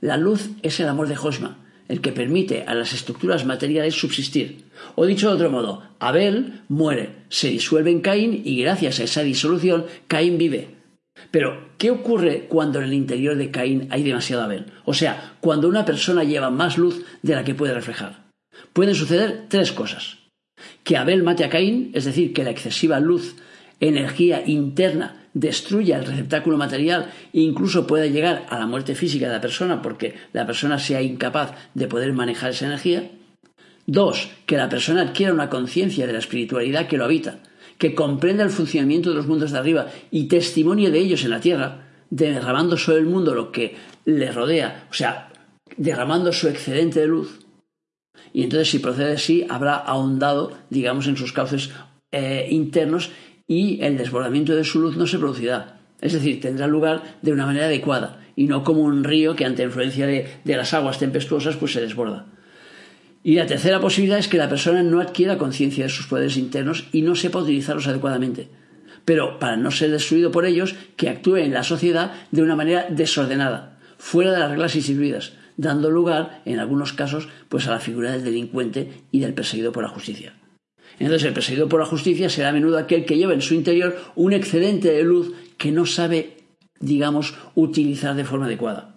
La 0.00 0.16
luz 0.16 0.50
es 0.62 0.80
el 0.80 0.88
amor 0.88 1.06
de 1.06 1.16
Josma, 1.16 1.58
el 1.92 2.00
que 2.00 2.10
permite 2.10 2.64
a 2.66 2.74
las 2.74 2.94
estructuras 2.94 3.44
materiales 3.44 3.94
subsistir. 3.94 4.64
O 4.94 5.04
dicho 5.04 5.28
de 5.28 5.34
otro 5.34 5.50
modo, 5.50 5.82
Abel 5.98 6.62
muere, 6.68 7.26
se 7.28 7.48
disuelve 7.48 7.90
en 7.90 8.00
Caín 8.00 8.40
y 8.46 8.62
gracias 8.62 8.98
a 8.98 9.04
esa 9.04 9.22
disolución 9.22 9.84
Caín 10.08 10.38
vive. 10.38 10.74
Pero, 11.30 11.68
¿qué 11.76 11.90
ocurre 11.90 12.46
cuando 12.48 12.78
en 12.78 12.86
el 12.86 12.94
interior 12.94 13.36
de 13.36 13.50
Caín 13.50 13.88
hay 13.90 14.04
demasiado 14.04 14.42
Abel? 14.42 14.72
O 14.86 14.94
sea, 14.94 15.34
cuando 15.42 15.68
una 15.68 15.84
persona 15.84 16.24
lleva 16.24 16.48
más 16.48 16.78
luz 16.78 17.04
de 17.20 17.34
la 17.34 17.44
que 17.44 17.54
puede 17.54 17.74
reflejar. 17.74 18.24
Pueden 18.72 18.94
suceder 18.94 19.44
tres 19.50 19.70
cosas. 19.70 20.16
Que 20.84 20.96
Abel 20.96 21.22
mate 21.22 21.44
a 21.44 21.50
Caín, 21.50 21.90
es 21.92 22.06
decir, 22.06 22.32
que 22.32 22.42
la 22.42 22.52
excesiva 22.52 23.00
luz, 23.00 23.36
energía 23.80 24.42
interna 24.46 25.21
destruya 25.34 25.98
el 25.98 26.04
receptáculo 26.04 26.56
material 26.56 27.10
e 27.32 27.40
incluso 27.40 27.86
pueda 27.86 28.06
llegar 28.06 28.46
a 28.50 28.58
la 28.58 28.66
muerte 28.66 28.94
física 28.94 29.26
de 29.26 29.34
la 29.34 29.40
persona 29.40 29.82
porque 29.82 30.14
la 30.32 30.46
persona 30.46 30.78
sea 30.78 31.02
incapaz 31.02 31.52
de 31.74 31.86
poder 31.86 32.12
manejar 32.12 32.50
esa 32.50 32.66
energía. 32.66 33.10
Dos, 33.86 34.30
que 34.46 34.56
la 34.56 34.68
persona 34.68 35.02
adquiera 35.02 35.32
una 35.32 35.50
conciencia 35.50 36.06
de 36.06 36.12
la 36.12 36.20
espiritualidad 36.20 36.86
que 36.86 36.96
lo 36.96 37.04
habita, 37.04 37.40
que 37.78 37.94
comprenda 37.94 38.44
el 38.44 38.50
funcionamiento 38.50 39.10
de 39.10 39.16
los 39.16 39.26
mundos 39.26 39.50
de 39.50 39.58
arriba 39.58 39.86
y 40.10 40.28
testimonie 40.28 40.90
de 40.90 40.98
ellos 40.98 41.24
en 41.24 41.30
la 41.30 41.40
tierra, 41.40 41.88
derramando 42.10 42.76
sobre 42.76 42.98
el 42.98 43.06
mundo 43.06 43.34
lo 43.34 43.50
que 43.50 43.74
le 44.04 44.30
rodea, 44.30 44.86
o 44.90 44.94
sea, 44.94 45.32
derramando 45.76 46.32
su 46.32 46.48
excedente 46.48 47.00
de 47.00 47.06
luz. 47.06 47.40
Y 48.32 48.44
entonces, 48.44 48.70
si 48.70 48.78
procede 48.78 49.14
así, 49.14 49.46
habrá 49.48 49.76
ahondado, 49.76 50.52
digamos, 50.70 51.06
en 51.06 51.16
sus 51.16 51.32
cauces 51.32 51.70
eh, 52.12 52.46
internos 52.50 53.10
y 53.46 53.82
el 53.82 53.98
desbordamiento 53.98 54.54
de 54.54 54.64
su 54.64 54.80
luz 54.80 54.96
no 54.96 55.06
se 55.06 55.18
producirá. 55.18 55.78
Es 56.00 56.12
decir, 56.12 56.40
tendrá 56.40 56.66
lugar 56.66 57.18
de 57.22 57.32
una 57.32 57.46
manera 57.46 57.66
adecuada 57.66 58.18
y 58.36 58.46
no 58.46 58.64
como 58.64 58.82
un 58.82 59.04
río 59.04 59.36
que 59.36 59.44
ante 59.44 59.62
influencia 59.62 60.06
de, 60.06 60.26
las 60.44 60.74
aguas 60.74 60.98
tempestuosas 60.98 61.56
pues 61.56 61.72
se 61.72 61.80
desborda. 61.80 62.26
Y 63.22 63.36
la 63.36 63.46
tercera 63.46 63.80
posibilidad 63.80 64.18
es 64.18 64.26
que 64.26 64.38
la 64.38 64.48
persona 64.48 64.82
no 64.82 65.00
adquiera 65.00 65.38
conciencia 65.38 65.84
de 65.84 65.90
sus 65.90 66.06
poderes 66.06 66.36
internos 66.36 66.88
y 66.92 67.02
no 67.02 67.14
sepa 67.14 67.38
utilizarlos 67.38 67.86
adecuadamente. 67.86 68.48
Pero 69.04 69.38
para 69.38 69.56
no 69.56 69.70
ser 69.70 69.90
destruido 69.90 70.32
por 70.32 70.44
ellos, 70.44 70.74
que 70.96 71.08
actúe 71.08 71.36
en 71.36 71.52
la 71.52 71.62
sociedad 71.62 72.12
de 72.32 72.42
una 72.42 72.56
manera 72.56 72.86
desordenada, 72.88 73.78
fuera 73.96 74.32
de 74.32 74.38
las 74.40 74.50
reglas 74.50 74.74
instituidas, 74.74 75.34
dando 75.56 75.90
lugar, 75.90 76.42
en 76.44 76.58
algunos 76.58 76.92
casos, 76.92 77.28
pues 77.48 77.68
a 77.68 77.70
la 77.70 77.80
figura 77.80 78.10
del 78.10 78.24
delincuente 78.24 79.02
y 79.12 79.20
del 79.20 79.34
perseguido 79.34 79.70
por 79.70 79.84
la 79.84 79.88
justicia. 79.88 80.34
Entonces 80.98 81.26
el 81.26 81.34
perseguido 81.34 81.68
por 81.68 81.80
la 81.80 81.86
justicia 81.86 82.28
será 82.28 82.50
a 82.50 82.52
menudo 82.52 82.78
aquel 82.78 83.04
que 83.04 83.16
lleva 83.16 83.34
en 83.34 83.42
su 83.42 83.54
interior 83.54 83.96
un 84.14 84.32
excedente 84.32 84.90
de 84.92 85.02
luz 85.02 85.32
que 85.58 85.72
no 85.72 85.86
sabe, 85.86 86.36
digamos, 86.80 87.34
utilizar 87.54 88.14
de 88.14 88.24
forma 88.24 88.46
adecuada. 88.46 88.96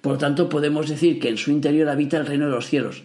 Por 0.00 0.18
tanto, 0.18 0.48
podemos 0.48 0.88
decir 0.88 1.18
que 1.20 1.28
en 1.28 1.36
su 1.36 1.50
interior 1.50 1.88
habita 1.88 2.16
el 2.16 2.26
reino 2.26 2.46
de 2.46 2.52
los 2.52 2.66
cielos, 2.66 3.02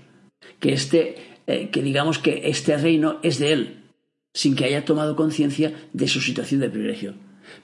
que 0.59 0.73
este, 0.73 1.15
eh, 1.47 1.69
que 1.69 1.81
digamos 1.81 2.19
que 2.19 2.41
este 2.45 2.77
reino 2.77 3.19
es 3.23 3.39
de 3.39 3.53
él, 3.53 3.83
sin 4.33 4.55
que 4.55 4.65
haya 4.65 4.85
tomado 4.85 5.15
conciencia 5.15 5.73
de 5.93 6.07
su 6.07 6.21
situación 6.21 6.61
de 6.61 6.69
privilegio. 6.69 7.15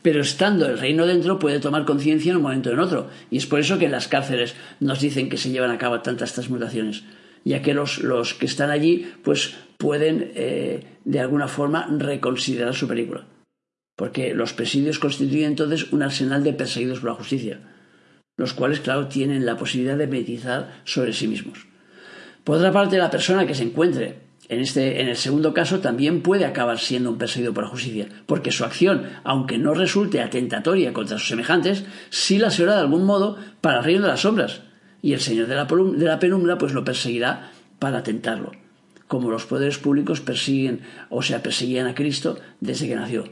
Pero 0.02 0.22
estando 0.22 0.66
el 0.66 0.80
reino 0.80 1.06
dentro 1.06 1.40
puede 1.40 1.60
tomar 1.60 1.86
conciencia 1.86 2.32
en 2.32 2.38
un 2.38 2.44
momento 2.44 2.70
o 2.70 2.74
en 2.74 2.80
otro. 2.80 3.10
Y 3.30 3.38
es 3.38 3.46
por 3.46 3.60
eso 3.60 3.78
que 3.78 3.86
en 3.86 3.92
las 3.92 4.08
cárceles 4.08 4.56
nos 4.80 5.00
dicen 5.00 5.30
que 5.30 5.38
se 5.38 5.52
llevan 5.52 5.72
a 5.72 5.78
cabo 5.78 6.02
tantas 6.02 6.34
transmutaciones, 6.34 7.04
ya 7.46 7.62
que 7.62 7.74
los, 7.74 8.34
que 8.34 8.46
están 8.48 8.72
allí 8.72 9.14
pues 9.24 9.56
pueden 9.78 10.32
eh, 10.36 10.98
de 11.06 11.20
alguna 11.20 11.48
forma 11.48 11.88
reconsiderar 11.98 12.74
su 12.74 12.88
película. 12.88 13.28
Porque 13.96 14.34
los 14.34 14.52
presidios 14.52 15.00
constituyen 15.00 15.52
entonces 15.52 15.94
un 15.94 16.04
arsenal 16.04 16.44
de 16.44 16.54
perseguidos 16.54 17.00
por 17.00 17.12
la 17.12 17.16
justicia, 17.16 17.62
los 18.36 18.54
cuales, 18.54 18.82
claro, 18.82 19.08
tienen 19.08 19.46
la 19.46 19.56
posibilidad 19.56 19.98
de 19.98 20.08
meditizar 20.08 20.82
sobre 20.84 21.14
sí 21.14 21.28
mismos. 21.28 21.68
Por 22.44 22.58
otra 22.58 22.74
parte, 22.74 22.98
la 22.98 23.10
persona 23.10 23.48
que 23.48 23.56
se 23.56 23.64
encuentre 23.64 24.26
en, 24.50 24.60
este, 24.60 25.02
en 25.02 25.08
el 25.08 25.16
segundo 25.16 25.54
caso 25.54 25.80
también 25.80 26.22
puede 26.22 26.46
acabar 26.46 26.80
siendo 26.80 27.10
un 27.10 27.18
perseguido 27.18 27.54
por 27.54 27.64
la 27.64 27.70
justicia, 27.70 28.08
porque 28.26 28.52
su 28.52 28.66
acción, 28.66 29.10
aunque 29.24 29.58
no 29.58 29.74
resulte 29.74 30.22
atentatoria 30.22 30.94
contra 30.94 31.18
sus 31.18 31.30
semejantes, 31.30 31.86
sí 32.10 32.38
la 32.38 32.52
será 32.52 32.74
de 32.74 32.82
algún 32.82 33.06
modo 33.06 33.38
para 33.62 33.80
el 33.80 33.84
reino 33.86 34.02
de 34.04 34.10
las 34.10 34.22
sombras, 34.22 34.62
y 35.06 35.14
el 35.14 35.22
Señor 35.22 35.46
de 35.46 35.54
la, 35.54 36.20
penumbra 36.20 36.58
pues 36.58 36.74
lo 36.74 36.84
perseguirá 36.84 37.52
para 37.78 38.00
atentarlo, 38.00 38.54
como 39.08 39.30
los 39.30 39.46
poderes 39.46 39.78
públicos 39.78 40.20
persiguen, 40.20 40.82
o 41.12 41.22
sea, 41.22 41.44
perseguían 41.44 41.86
a 41.86 41.94
Cristo 41.94 42.40
desde 42.60 42.88
que 42.88 42.96
nació. 42.96 43.26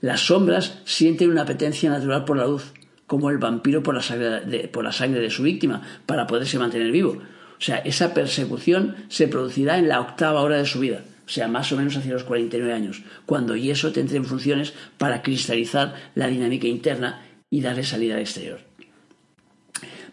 Las 0.00 0.20
sombras 0.20 0.78
sienten 0.84 1.30
una 1.30 1.42
apetencia 1.42 1.90
natural 1.90 2.24
por 2.24 2.36
la 2.36 2.46
luz, 2.46 2.72
como 3.08 3.30
el 3.30 3.38
vampiro 3.38 3.82
por 3.82 3.96
la 3.96 4.02
sangre 4.02 4.68
por 4.68 4.84
la 4.84 4.92
sangre 4.92 5.18
de 5.18 5.30
su 5.30 5.42
víctima, 5.42 5.82
para 6.06 6.28
poderse 6.28 6.56
mantener 6.56 6.92
vivo. 6.92 7.14
O 7.14 7.60
sea, 7.60 7.78
esa 7.78 8.14
persecución 8.14 8.94
se 9.08 9.26
producirá 9.26 9.76
en 9.78 9.88
la 9.88 10.00
octava 10.00 10.42
hora 10.42 10.58
de 10.58 10.66
su 10.66 10.78
vida, 10.78 11.02
o 11.26 11.28
sea, 11.28 11.48
más 11.48 11.72
o 11.72 11.76
menos 11.76 11.96
hacia 11.96 12.12
los 12.12 12.22
49 12.22 12.72
años, 12.72 13.02
cuando 13.26 13.56
Yeso 13.56 13.90
te 13.90 13.98
entre 13.98 14.18
en 14.18 14.24
funciones 14.24 14.72
para 14.98 15.22
cristalizar 15.22 15.96
la 16.14 16.28
dinámica 16.28 16.68
interna 16.68 17.26
y 17.50 17.60
darle 17.60 17.82
salida 17.82 18.14
al 18.14 18.20
exterior. 18.20 18.67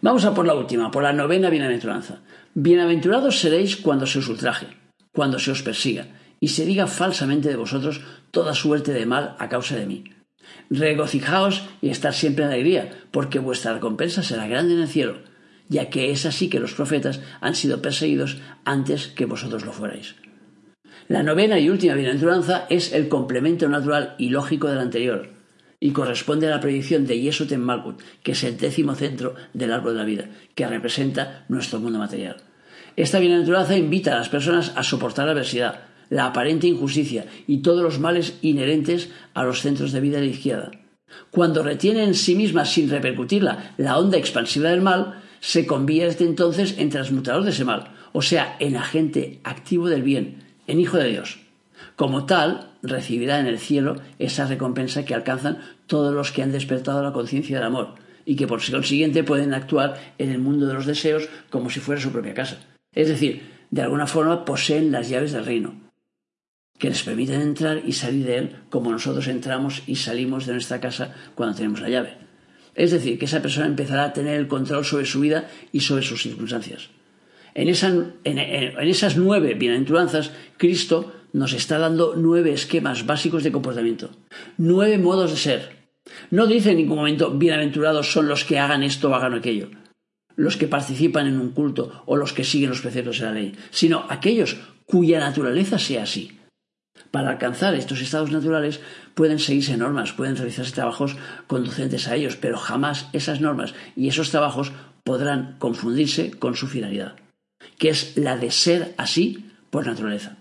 Vamos 0.05 0.23
a 0.25 0.35
por 0.35 0.45
la 0.45 0.53
última, 0.53 0.91
por 0.91 1.01
la 1.01 1.13
novena 1.13 1.49
bienaventuranza. 1.49 2.21
Bienaventurados 2.53 3.39
seréis 3.39 3.75
cuando 3.75 4.05
se 4.05 4.19
os 4.19 4.29
ultraje, 4.29 4.67
cuando 5.11 5.39
se 5.39 5.49
os 5.49 5.63
persiga, 5.63 6.05
y 6.39 6.49
se 6.49 6.63
diga 6.63 6.85
falsamente 6.85 7.49
de 7.49 7.55
vosotros 7.63 8.01
toda 8.29 8.53
suerte 8.53 8.93
de 8.93 9.07
mal 9.07 9.35
a 9.39 9.49
causa 9.49 9.75
de 9.75 9.87
mí. 9.87 10.03
Regocijaos 10.69 11.63
y 11.81 11.89
estar 11.89 12.13
siempre 12.13 12.45
en 12.45 12.51
alegría, 12.51 12.83
porque 13.09 13.39
vuestra 13.39 13.73
recompensa 13.73 14.21
será 14.21 14.45
grande 14.45 14.75
en 14.75 14.81
el 14.81 14.87
cielo 14.87 15.15
ya 15.69 15.89
que 15.89 16.11
es 16.11 16.27
así 16.27 16.49
que 16.49 16.59
los 16.59 16.73
profetas 16.73 17.21
han 17.41 17.55
sido 17.55 17.81
perseguidos 17.81 18.37
antes 18.63 19.07
que 19.07 19.25
vosotros 19.25 19.65
lo 19.65 19.71
fuerais. 19.71 20.15
La 21.07 21.23
novena 21.23 21.59
y 21.59 21.69
última 21.69 21.95
bienaventuranza 21.95 22.67
es 22.69 22.93
el 22.93 23.09
complemento 23.09 23.67
natural 23.67 24.15
y 24.17 24.29
lógico 24.29 24.67
del 24.67 24.79
anterior, 24.79 25.29
y 25.85 25.91
corresponde 25.91 26.47
a 26.47 26.49
la 26.49 26.59
predicción 26.59 27.05
de 27.05 27.21
Yesut 27.21 27.51
Malkut, 27.57 28.01
que 28.23 28.31
es 28.31 28.43
el 28.43 28.57
décimo 28.57 28.95
centro 28.95 29.35
del 29.53 29.71
árbol 29.71 29.93
de 29.93 29.99
la 29.99 30.05
vida, 30.05 30.29
que 30.55 30.65
representa 30.65 31.45
nuestro 31.47 31.79
mundo 31.79 31.99
material. 31.99 32.37
Esta 32.95 33.19
bienaventuranza 33.19 33.77
invita 33.77 34.15
a 34.15 34.17
las 34.17 34.29
personas 34.29 34.73
a 34.75 34.81
soportar 34.81 35.27
la 35.27 35.33
adversidad, 35.33 35.81
la 36.09 36.25
aparente 36.25 36.65
injusticia 36.65 37.27
y 37.45 37.59
todos 37.59 37.83
los 37.83 37.99
males 37.99 38.39
inherentes 38.41 39.11
a 39.35 39.43
los 39.43 39.61
centros 39.61 39.91
de 39.91 40.01
vida 40.01 40.17
de 40.17 40.25
la 40.25 40.31
izquierda. 40.31 40.71
Cuando 41.29 41.61
retiene 41.61 42.03
en 42.03 42.15
sí 42.15 42.33
misma 42.33 42.65
sin 42.65 42.89
repercutirla 42.89 43.75
la 43.77 43.99
onda 43.99 44.17
expansiva 44.17 44.71
del 44.71 44.81
mal, 44.81 45.21
se 45.39 45.67
convierte 45.67 46.23
entonces 46.23 46.79
en 46.79 46.89
transmutador 46.89 47.43
de 47.43 47.51
ese 47.51 47.63
mal, 47.63 47.93
o 48.11 48.23
sea, 48.23 48.55
en 48.59 48.75
agente 48.75 49.39
activo 49.43 49.87
del 49.87 50.01
bien, 50.01 50.45
en 50.65 50.79
hijo 50.79 50.97
de 50.97 51.09
Dios. 51.09 51.44
Como 51.95 52.25
tal, 52.25 52.71
recibirá 52.83 53.39
en 53.39 53.47
el 53.47 53.59
cielo 53.59 53.95
esa 54.19 54.45
recompensa 54.47 55.05
que 55.05 55.15
alcanzan 55.15 55.59
todos 55.87 56.13
los 56.13 56.31
que 56.31 56.43
han 56.43 56.51
despertado 56.51 57.01
la 57.01 57.13
conciencia 57.13 57.57
del 57.57 57.67
amor 57.67 57.95
y 58.25 58.35
que 58.35 58.47
por 58.47 58.59
consiguiente 58.69 59.23
pueden 59.23 59.53
actuar 59.53 60.13
en 60.17 60.31
el 60.31 60.39
mundo 60.39 60.65
de 60.65 60.73
los 60.73 60.85
deseos 60.85 61.29
como 61.49 61.69
si 61.69 61.79
fuera 61.79 62.01
su 62.01 62.11
propia 62.11 62.33
casa. 62.33 62.57
Es 62.93 63.07
decir, 63.07 63.43
de 63.69 63.81
alguna 63.81 64.07
forma 64.07 64.45
poseen 64.45 64.91
las 64.91 65.09
llaves 65.09 65.31
del 65.31 65.45
reino, 65.45 65.75
que 66.77 66.89
les 66.89 67.03
permiten 67.03 67.41
entrar 67.41 67.81
y 67.85 67.93
salir 67.93 68.25
de 68.25 68.37
él 68.37 68.55
como 68.69 68.91
nosotros 68.91 69.27
entramos 69.27 69.83
y 69.87 69.95
salimos 69.95 70.45
de 70.45 70.53
nuestra 70.53 70.81
casa 70.81 71.13
cuando 71.35 71.55
tenemos 71.55 71.81
la 71.81 71.89
llave. 71.89 72.17
Es 72.73 72.91
decir, 72.91 73.17
que 73.17 73.25
esa 73.25 73.41
persona 73.41 73.67
empezará 73.67 74.05
a 74.05 74.13
tener 74.13 74.37
el 74.37 74.47
control 74.47 74.83
sobre 74.83 75.05
su 75.05 75.21
vida 75.21 75.47
y 75.71 75.79
sobre 75.79 76.03
sus 76.03 76.21
circunstancias. 76.21 76.89
En, 77.53 77.69
esas 77.69 79.15
nueve 79.15 79.53
bienaventuranzas, 79.53 80.31
Cristo 80.57 81.13
nos 81.35 81.51
está 81.51 81.77
dando 81.77 82.13
nueve 82.15 82.53
esquemas 82.53 83.05
básicos 83.05 83.43
de 83.43 83.51
comportamiento, 83.51 84.09
nueve 84.57 84.97
modos 84.97 85.31
de 85.31 85.37
ser. 85.37 85.61
No 86.31 86.47
dice 86.47 86.71
en 86.71 86.77
ningún 86.77 86.97
momento 86.97 87.31
bienaventurados 87.31 88.09
son 88.09 88.29
los 88.29 88.45
que 88.45 88.57
hagan 88.57 88.83
esto 88.83 89.09
o 89.09 89.15
hagan 89.15 89.33
aquello, 89.33 89.69
los 90.37 90.55
que 90.55 90.69
participan 90.69 91.27
en 91.27 91.37
un 91.37 91.51
culto 91.51 92.03
o 92.05 92.15
los 92.15 92.31
que 92.31 92.45
siguen 92.45 92.69
los 92.69 92.79
preceptos 92.79 93.19
de 93.19 93.25
la 93.25 93.33
ley, 93.33 93.53
sino 93.69 94.05
aquellos 94.07 94.55
cuya 94.85 95.19
naturaleza 95.19 95.77
sea 95.77 96.03
así. 96.03 96.39
Para 97.11 97.31
alcanzar 97.31 97.75
estos 97.75 97.99
estados 97.99 98.31
naturales 98.31 98.79
pueden 99.13 99.39
seguirse 99.39 99.75
normas, 99.75 100.13
pueden 100.13 100.37
realizarse 100.37 100.71
trabajos 100.71 101.17
conducentes 101.47 102.07
a 102.07 102.15
ellos, 102.15 102.37
pero 102.37 102.57
jamás 102.57 103.09
esas 103.11 103.41
normas 103.41 103.73
y 103.97 104.07
esos 104.07 104.31
trabajos 104.31 104.71
podrán 105.03 105.57
confundirse 105.59 106.31
con 106.31 106.55
su 106.55 106.67
finalidad, 106.67 107.17
que 107.77 107.89
es 107.89 108.15
la 108.15 108.37
de 108.37 108.51
ser 108.51 108.95
así 108.97 109.51
por 109.69 109.85
naturaleza. 109.85 110.37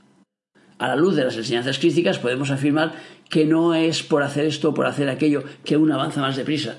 A 0.79 0.89
la 0.89 0.97
luz 0.97 1.15
de 1.15 1.25
las 1.25 1.37
enseñanzas 1.37 1.79
críticas 1.79 2.19
podemos 2.19 2.51
afirmar 2.51 2.95
que 3.29 3.45
no 3.45 3.75
es 3.75 4.03
por 4.03 4.23
hacer 4.23 4.45
esto 4.45 4.71
o 4.71 4.75
por 4.75 4.87
hacer 4.87 5.09
aquello 5.09 5.45
que 5.65 5.77
uno 5.77 5.95
avanza 5.95 6.21
más 6.21 6.37
deprisa, 6.37 6.77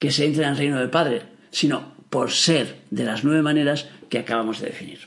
que 0.00 0.10
se 0.10 0.26
entra 0.26 0.44
en 0.44 0.52
el 0.52 0.58
reino 0.58 0.78
del 0.78 0.90
Padre, 0.90 1.22
sino 1.50 1.94
por 2.10 2.30
ser 2.30 2.76
de 2.90 3.04
las 3.04 3.24
nueve 3.24 3.42
maneras 3.42 3.88
que 4.08 4.18
acabamos 4.18 4.60
de 4.60 4.68
definir. 4.68 4.98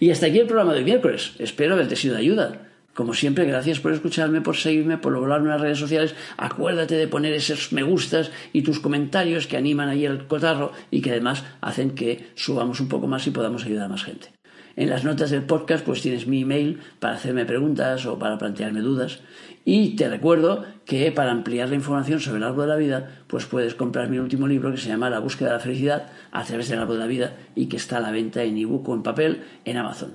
Y 0.00 0.10
hasta 0.10 0.26
aquí 0.26 0.38
el 0.38 0.46
programa 0.46 0.74
del 0.74 0.84
miércoles. 0.84 1.32
Espero 1.38 1.74
haberte 1.74 1.96
sido 1.96 2.14
de 2.14 2.20
ayuda. 2.20 2.68
Como 2.94 3.14
siempre, 3.14 3.44
gracias 3.44 3.78
por 3.78 3.92
escucharme, 3.92 4.40
por 4.40 4.56
seguirme, 4.56 4.98
por 4.98 5.16
volarme 5.16 5.46
en 5.46 5.52
las 5.52 5.60
redes 5.60 5.78
sociales. 5.78 6.16
Acuérdate 6.36 6.96
de 6.96 7.06
poner 7.06 7.32
esos 7.32 7.72
me 7.72 7.84
gustas 7.84 8.32
y 8.52 8.62
tus 8.62 8.80
comentarios 8.80 9.46
que 9.46 9.56
animan 9.56 9.88
ahí 9.88 10.04
el 10.04 10.26
cotarro 10.26 10.72
y 10.90 11.00
que 11.00 11.12
además 11.12 11.44
hacen 11.60 11.92
que 11.92 12.30
subamos 12.34 12.80
un 12.80 12.88
poco 12.88 13.06
más 13.06 13.24
y 13.28 13.30
podamos 13.30 13.64
ayudar 13.64 13.84
a 13.84 13.88
más 13.88 14.02
gente. 14.02 14.30
En 14.78 14.90
las 14.90 15.02
notas 15.02 15.30
del 15.30 15.42
podcast 15.42 15.84
pues 15.84 16.02
tienes 16.02 16.28
mi 16.28 16.42
email 16.42 16.78
para 17.00 17.16
hacerme 17.16 17.44
preguntas 17.44 18.06
o 18.06 18.16
para 18.16 18.38
plantearme 18.38 18.80
dudas. 18.80 19.18
Y 19.64 19.96
te 19.96 20.08
recuerdo 20.08 20.64
que 20.84 21.10
para 21.10 21.32
ampliar 21.32 21.68
la 21.68 21.74
información 21.74 22.20
sobre 22.20 22.36
el 22.36 22.44
árbol 22.44 22.66
de 22.66 22.68
la 22.68 22.76
vida, 22.76 23.22
pues 23.26 23.44
puedes 23.44 23.74
comprar 23.74 24.08
mi 24.08 24.18
último 24.18 24.46
libro 24.46 24.70
que 24.70 24.78
se 24.78 24.88
llama 24.88 25.10
La 25.10 25.18
búsqueda 25.18 25.48
de 25.48 25.54
la 25.54 25.60
felicidad 25.60 26.06
a 26.30 26.44
través 26.44 26.68
del 26.68 26.78
árbol 26.78 26.94
de 26.94 27.00
la 27.00 27.08
vida 27.08 27.36
y 27.56 27.66
que 27.66 27.76
está 27.76 27.96
a 27.96 28.00
la 28.00 28.12
venta 28.12 28.44
en 28.44 28.56
ebook 28.56 28.88
o 28.88 28.94
en 28.94 29.02
papel 29.02 29.42
en 29.64 29.78
Amazon. 29.78 30.12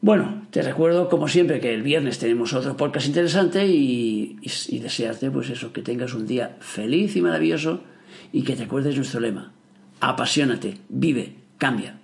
Bueno, 0.00 0.46
te 0.50 0.62
recuerdo 0.62 1.08
como 1.08 1.26
siempre 1.26 1.58
que 1.58 1.74
el 1.74 1.82
viernes 1.82 2.20
tenemos 2.20 2.52
otro 2.52 2.76
podcast 2.76 3.08
interesante 3.08 3.66
y, 3.66 4.38
desearte 4.80 5.28
pues 5.32 5.50
eso, 5.50 5.72
que 5.72 5.82
tengas 5.82 6.14
un 6.14 6.28
día 6.28 6.56
feliz 6.60 7.16
y 7.16 7.20
maravilloso 7.20 7.82
y 8.30 8.44
que 8.44 8.54
te 8.54 8.62
acuerdes 8.62 8.94
nuestro 8.94 9.18
lema. 9.18 9.50
Apasionate, 9.98 10.78
vive, 10.88 11.34
cambia. 11.58 11.99